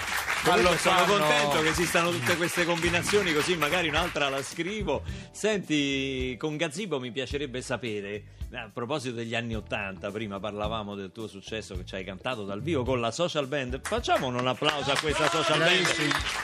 Lo 0.43 0.75
sono 0.77 0.77
fanno- 0.77 1.17
contento 1.17 1.61
che 1.61 1.69
esistano 1.69 2.09
tutte 2.11 2.35
queste 2.35 2.65
combinazioni, 2.65 3.33
così 3.33 3.55
magari 3.55 3.87
un'altra 3.89 4.27
la 4.29 4.41
scrivo. 4.41 5.03
Senti, 5.31 6.35
con 6.39 6.57
Gazzibo 6.57 6.99
mi 6.99 7.11
piacerebbe 7.11 7.61
sapere, 7.61 8.23
a 8.53 8.69
proposito 8.73 9.15
degli 9.15 9.33
anni 9.35 9.55
Ottanta, 9.55 10.11
prima 10.11 10.39
parlavamo 10.39 10.95
del 10.95 11.11
tuo 11.11 11.27
successo 11.27 11.75
che 11.77 11.85
ci 11.85 11.95
hai 11.95 12.03
cantato 12.03 12.43
dal 12.43 12.61
vivo 12.61 12.83
con 12.83 12.99
la 12.99 13.11
social 13.11 13.47
band. 13.47 13.79
Facciamo 13.83 14.27
un 14.27 14.45
applauso 14.47 14.91
a 14.91 14.97
questa 14.99 15.29
social 15.29 15.59
band 15.59 15.87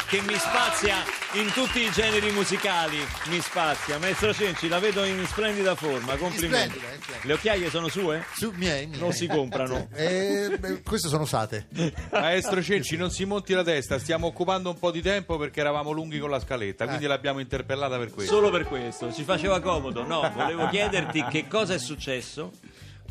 che 0.07 0.21
mi 0.21 0.35
spazia 0.35 0.95
in 1.33 1.51
tutti 1.51 1.79
i 1.81 1.91
generi 1.91 2.31
musicali. 2.31 2.97
Mi 3.29 3.41
spazia. 3.41 3.97
Maestro 3.97 4.33
Cenci, 4.33 4.67
la 4.67 4.79
vedo 4.79 5.03
in 5.03 5.25
splendida 5.27 5.75
forma, 5.75 6.15
complimenti. 6.15 6.75
Splendida, 6.77 7.01
splendida. 7.01 7.27
Le 7.27 7.33
occhiaie 7.33 7.69
sono 7.69 7.87
sue? 7.89 8.23
Su, 8.33 8.51
miei, 8.55 8.85
miei. 8.87 8.99
Non 8.99 9.11
si 9.11 9.27
comprano. 9.27 9.89
Eh, 9.93 10.55
beh, 10.59 10.81
queste 10.83 11.09
sono 11.09 11.23
usate. 11.23 11.67
Maestro 12.11 12.61
Cenci, 12.61 12.95
non 12.95 13.11
si 13.11 13.25
monti 13.25 13.53
la 13.53 13.63
testa, 13.63 13.86
stiamo 13.97 14.27
occupando 14.27 14.69
un 14.69 14.77
po' 14.77 14.91
di 14.91 15.01
tempo 15.01 15.37
perché 15.37 15.61
eravamo 15.61 15.91
lunghi 15.91 16.19
con 16.19 16.29
la 16.29 16.39
scaletta, 16.39 16.85
quindi 16.85 17.05
l'abbiamo 17.05 17.39
interpellata 17.39 17.97
per 17.97 18.11
questo. 18.11 18.33
Solo 18.33 18.49
per 18.49 18.65
questo, 18.65 19.13
ci 19.13 19.23
faceva 19.23 19.59
comodo. 19.61 20.05
No, 20.05 20.29
volevo 20.35 20.67
chiederti 20.67 21.23
che 21.29 21.47
cosa 21.47 21.73
è 21.73 21.79
successo 21.79 22.51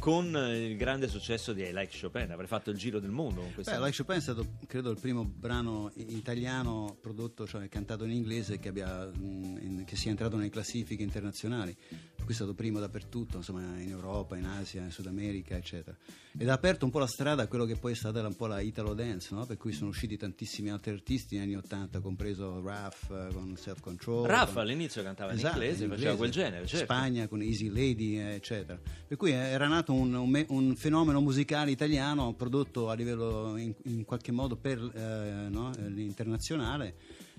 con 0.06 0.36
eh, 0.36 0.66
il 0.66 0.76
grande 0.76 1.08
successo 1.08 1.52
di 1.52 1.62
I 1.62 1.72
Like 1.72 1.90
Chopin. 2.00 2.30
Avrei 2.30 2.46
fatto 2.46 2.70
il 2.70 2.76
giro 2.78 3.00
del 3.00 3.10
mondo 3.10 3.40
con 3.40 3.52
questa 3.54 3.72
Beh, 3.76 3.84
Like 3.86 3.96
Chopin 3.96 4.16
è 4.18 4.20
stato, 4.20 4.46
credo, 4.68 4.92
il 4.92 5.00
primo 5.00 5.24
brano 5.24 5.90
i- 5.96 6.14
italiano 6.16 6.96
prodotto, 7.00 7.44
cioè 7.44 7.68
cantato 7.68 8.04
in 8.04 8.12
inglese, 8.12 8.60
che, 8.60 8.68
abbia, 8.68 9.10
in- 9.14 9.82
che 9.84 9.96
sia 9.96 10.10
entrato 10.10 10.36
nelle 10.36 10.50
classifiche 10.50 11.02
internazionali. 11.02 11.74
Per 11.88 12.24
cui 12.24 12.32
è 12.34 12.36
stato 12.36 12.54
primo 12.54 12.78
dappertutto, 12.78 13.38
insomma, 13.38 13.80
in 13.80 13.88
Europa, 13.88 14.36
in 14.36 14.44
Asia, 14.44 14.82
in 14.82 14.92
Sud 14.92 15.06
America, 15.06 15.56
eccetera. 15.56 15.96
Ed 16.38 16.48
ha 16.50 16.52
aperto 16.52 16.84
un 16.84 16.90
po' 16.92 16.98
la 17.00 17.06
strada 17.08 17.42
a 17.42 17.46
quello 17.48 17.64
che 17.64 17.74
poi 17.76 17.92
è 17.92 17.94
stata 17.96 18.24
un 18.24 18.36
po' 18.36 18.46
la 18.46 18.60
Italo 18.60 18.94
Dance, 18.94 19.34
no? 19.34 19.44
Per 19.46 19.56
cui 19.56 19.72
sono 19.72 19.88
usciti 19.90 20.16
tantissimi 20.16 20.70
altri 20.70 20.92
artisti 20.92 21.34
negli 21.34 21.44
anni 21.46 21.56
Ottanta, 21.56 21.98
compreso 21.98 22.60
Raff 22.62 23.10
eh, 23.10 23.32
con 23.32 23.56
Self 23.56 23.80
Control. 23.80 24.26
Raff 24.28 24.52
con- 24.52 24.62
all'inizio 24.62 25.02
cantava 25.02 25.32
in 25.32 25.38
Esatto, 25.38 25.54
inglese, 25.56 25.84
in 25.84 25.90
faceva 25.90 26.10
inglese. 26.12 26.16
quel 26.16 26.30
genere, 26.30 26.66
certo. 26.66 26.84
Spagna 26.84 27.26
con 27.26 27.42
Easy 27.42 27.68
Lady, 27.68 28.18
eh, 28.18 28.34
eccetera. 28.34 28.78
Per 29.08 29.16
cui 29.16 29.30
era 29.32 29.66
nato 29.66 29.94
un, 29.94 29.95
un 29.96 30.28
me- 30.28 30.46
un 30.50 30.74
fenomeno 30.76 31.20
musicale 31.20 31.70
italiano 31.70 32.32
prodotto 32.34 32.88
a 32.90 32.94
livello 32.94 33.56
in, 33.56 33.74
in 33.84 34.04
qualche 34.04 34.32
modo 34.32 34.56
per 34.56 34.78
eh, 34.78 35.48
no, 35.48 35.70
l'internazionale 35.88 36.94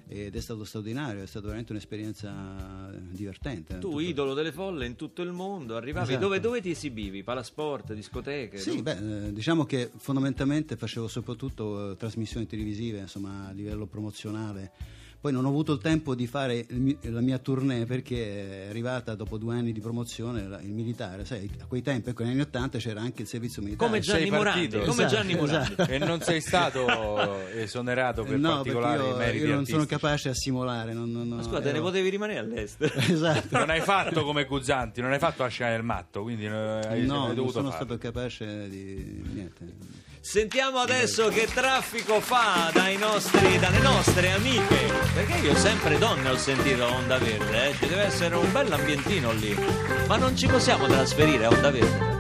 ed 0.10 0.36
è 0.36 0.40
stato 0.40 0.64
straordinario, 0.64 1.22
è 1.22 1.26
stata 1.28 1.46
veramente 1.48 1.74
un'esperienza 1.74 2.90
divertente. 3.10 3.74
Tu, 3.78 3.90
Tutto- 3.90 4.00
idolo 4.00 4.34
delle 4.34 4.54
folle 4.54 4.86
in 4.86 4.96
tutto 4.96 5.22
il 5.22 5.32
mondo, 5.34 5.76
arrivavi 5.76 6.12
Esatto. 6.12 6.24
dove, 6.26 6.40
dove 6.40 6.62
ti 6.62 6.70
esibivi? 6.70 7.24
Palasport, 7.24 7.94
discoteche? 7.94 8.58
Sì, 8.58 8.78
Dove- 8.82 8.96
beh, 8.96 9.28
eh, 9.28 9.34
diciamo 9.34 9.66
che 9.66 9.92
fondamentalmente 9.98 10.78
facevo 10.78 11.08
soprattutto 11.10 11.92
eh, 11.92 11.96
trasmissioni 11.98 12.48
televisive, 12.48 13.00
insomma, 13.00 13.48
a 13.48 13.52
livello 13.52 13.86
promozionale. 13.86 14.72
Poi 15.20 15.32
non 15.32 15.46
ho 15.46 15.50
avuto 15.50 15.74
il 15.74 15.80
tempo 15.82 16.14
di 16.14 16.28
fare 16.28 16.66
il 16.70 16.98
la 17.02 17.22
mia 17.22 17.40
tournée 17.40 17.86
perché 17.86 18.66
è 18.66 18.70
arrivata 18.70 19.16
dopo 19.16 19.38
due 19.38 19.56
anni 19.56 19.72
di 19.74 19.80
promozione 19.82 20.48
la- 20.48 20.62
il 20.62 20.70
militare. 20.72 21.26
Sai, 21.26 21.50
a 21.60 21.66
quei 21.66 21.82
tempi, 21.82 22.10
ecco, 22.12 22.22
negli 22.24 22.34
anni 22.34 22.42
Ottanta 22.42 22.78
c'era 22.78 23.02
anche 23.02 23.24
il 23.24 23.28
servizio 23.28 23.62
militare. 23.64 23.90
Come 23.90 24.00
Gianni 24.02 24.22
Sei 24.22 24.30
Morandi, 24.30 24.68
partito. 24.68 24.92
come 24.92 25.06
Esatto, 25.06 25.16
Gianni 25.22 25.36
Morandi. 25.36 25.72
esatto. 25.74 25.92
E 25.92 25.98
non 25.98 26.22
sei 26.22 26.40
stato 26.42 27.48
esonerato 27.52 28.24
per 28.24 28.38
no, 28.38 28.56
particolari 28.58 29.04
io, 29.04 29.16
meriti 29.16 29.46
io 29.46 29.56
non 29.56 29.66
sono 29.66 29.82
artistici. 29.82 29.88
capace 30.02 30.30
a 30.30 30.34
simulare. 30.36 30.94
Non, 30.94 31.12
non- 31.12 31.28
Ma 31.28 31.36
non- 31.36 31.44
scusa, 31.44 31.58
te 31.60 31.64
ne 31.72 31.78
ero- 31.78 31.82
potevi 31.82 32.10
rimanere 32.10 32.40
all'estero. 32.40 32.94
Esatto. 33.18 33.58
Non 33.58 33.70
hai 33.72 33.82
fatto 33.82 34.24
come 34.24 34.46
Guzzanti, 34.46 35.02
non 35.02 35.12
hai 35.12 35.20
fatto 35.20 35.42
la 35.44 35.50
scena 35.50 35.72
del 35.72 35.84
matto, 35.84 36.22
quindi 36.22 36.46
eh, 36.46 36.50
hai, 36.50 37.06
no, 37.06 37.22
hai 37.22 37.26
non 37.28 37.36
dovuto 37.36 37.54
sono 37.54 37.72
farlo. 37.72 37.86
stato 37.86 37.98
capace 37.98 38.70
di 38.70 39.24
niente. 39.34 40.06
Sentiamo 40.28 40.80
adesso 40.80 41.30
che 41.30 41.48
traffico 41.48 42.20
fa 42.20 42.70
dai 42.74 42.98
nostri, 42.98 43.58
dalle 43.60 43.80
nostre 43.80 44.32
amiche. 44.32 44.92
Perché 45.14 45.38
io 45.38 45.56
sempre 45.56 45.98
donne 45.98 46.28
ho 46.28 46.36
sentito 46.36 46.84
a 46.84 46.90
Onda 46.90 47.18
Verde, 47.18 47.70
eh? 47.70 47.74
ci 47.76 47.88
deve 47.88 48.02
essere 48.04 48.36
un 48.36 48.52
bel 48.52 48.70
ambientino 48.70 49.32
lì. 49.32 49.58
Ma 50.06 50.18
non 50.18 50.36
ci 50.36 50.48
possiamo 50.48 50.86
trasferire 50.86 51.46
a 51.46 51.50
Onda 51.50 51.72
Verde? 51.72 52.17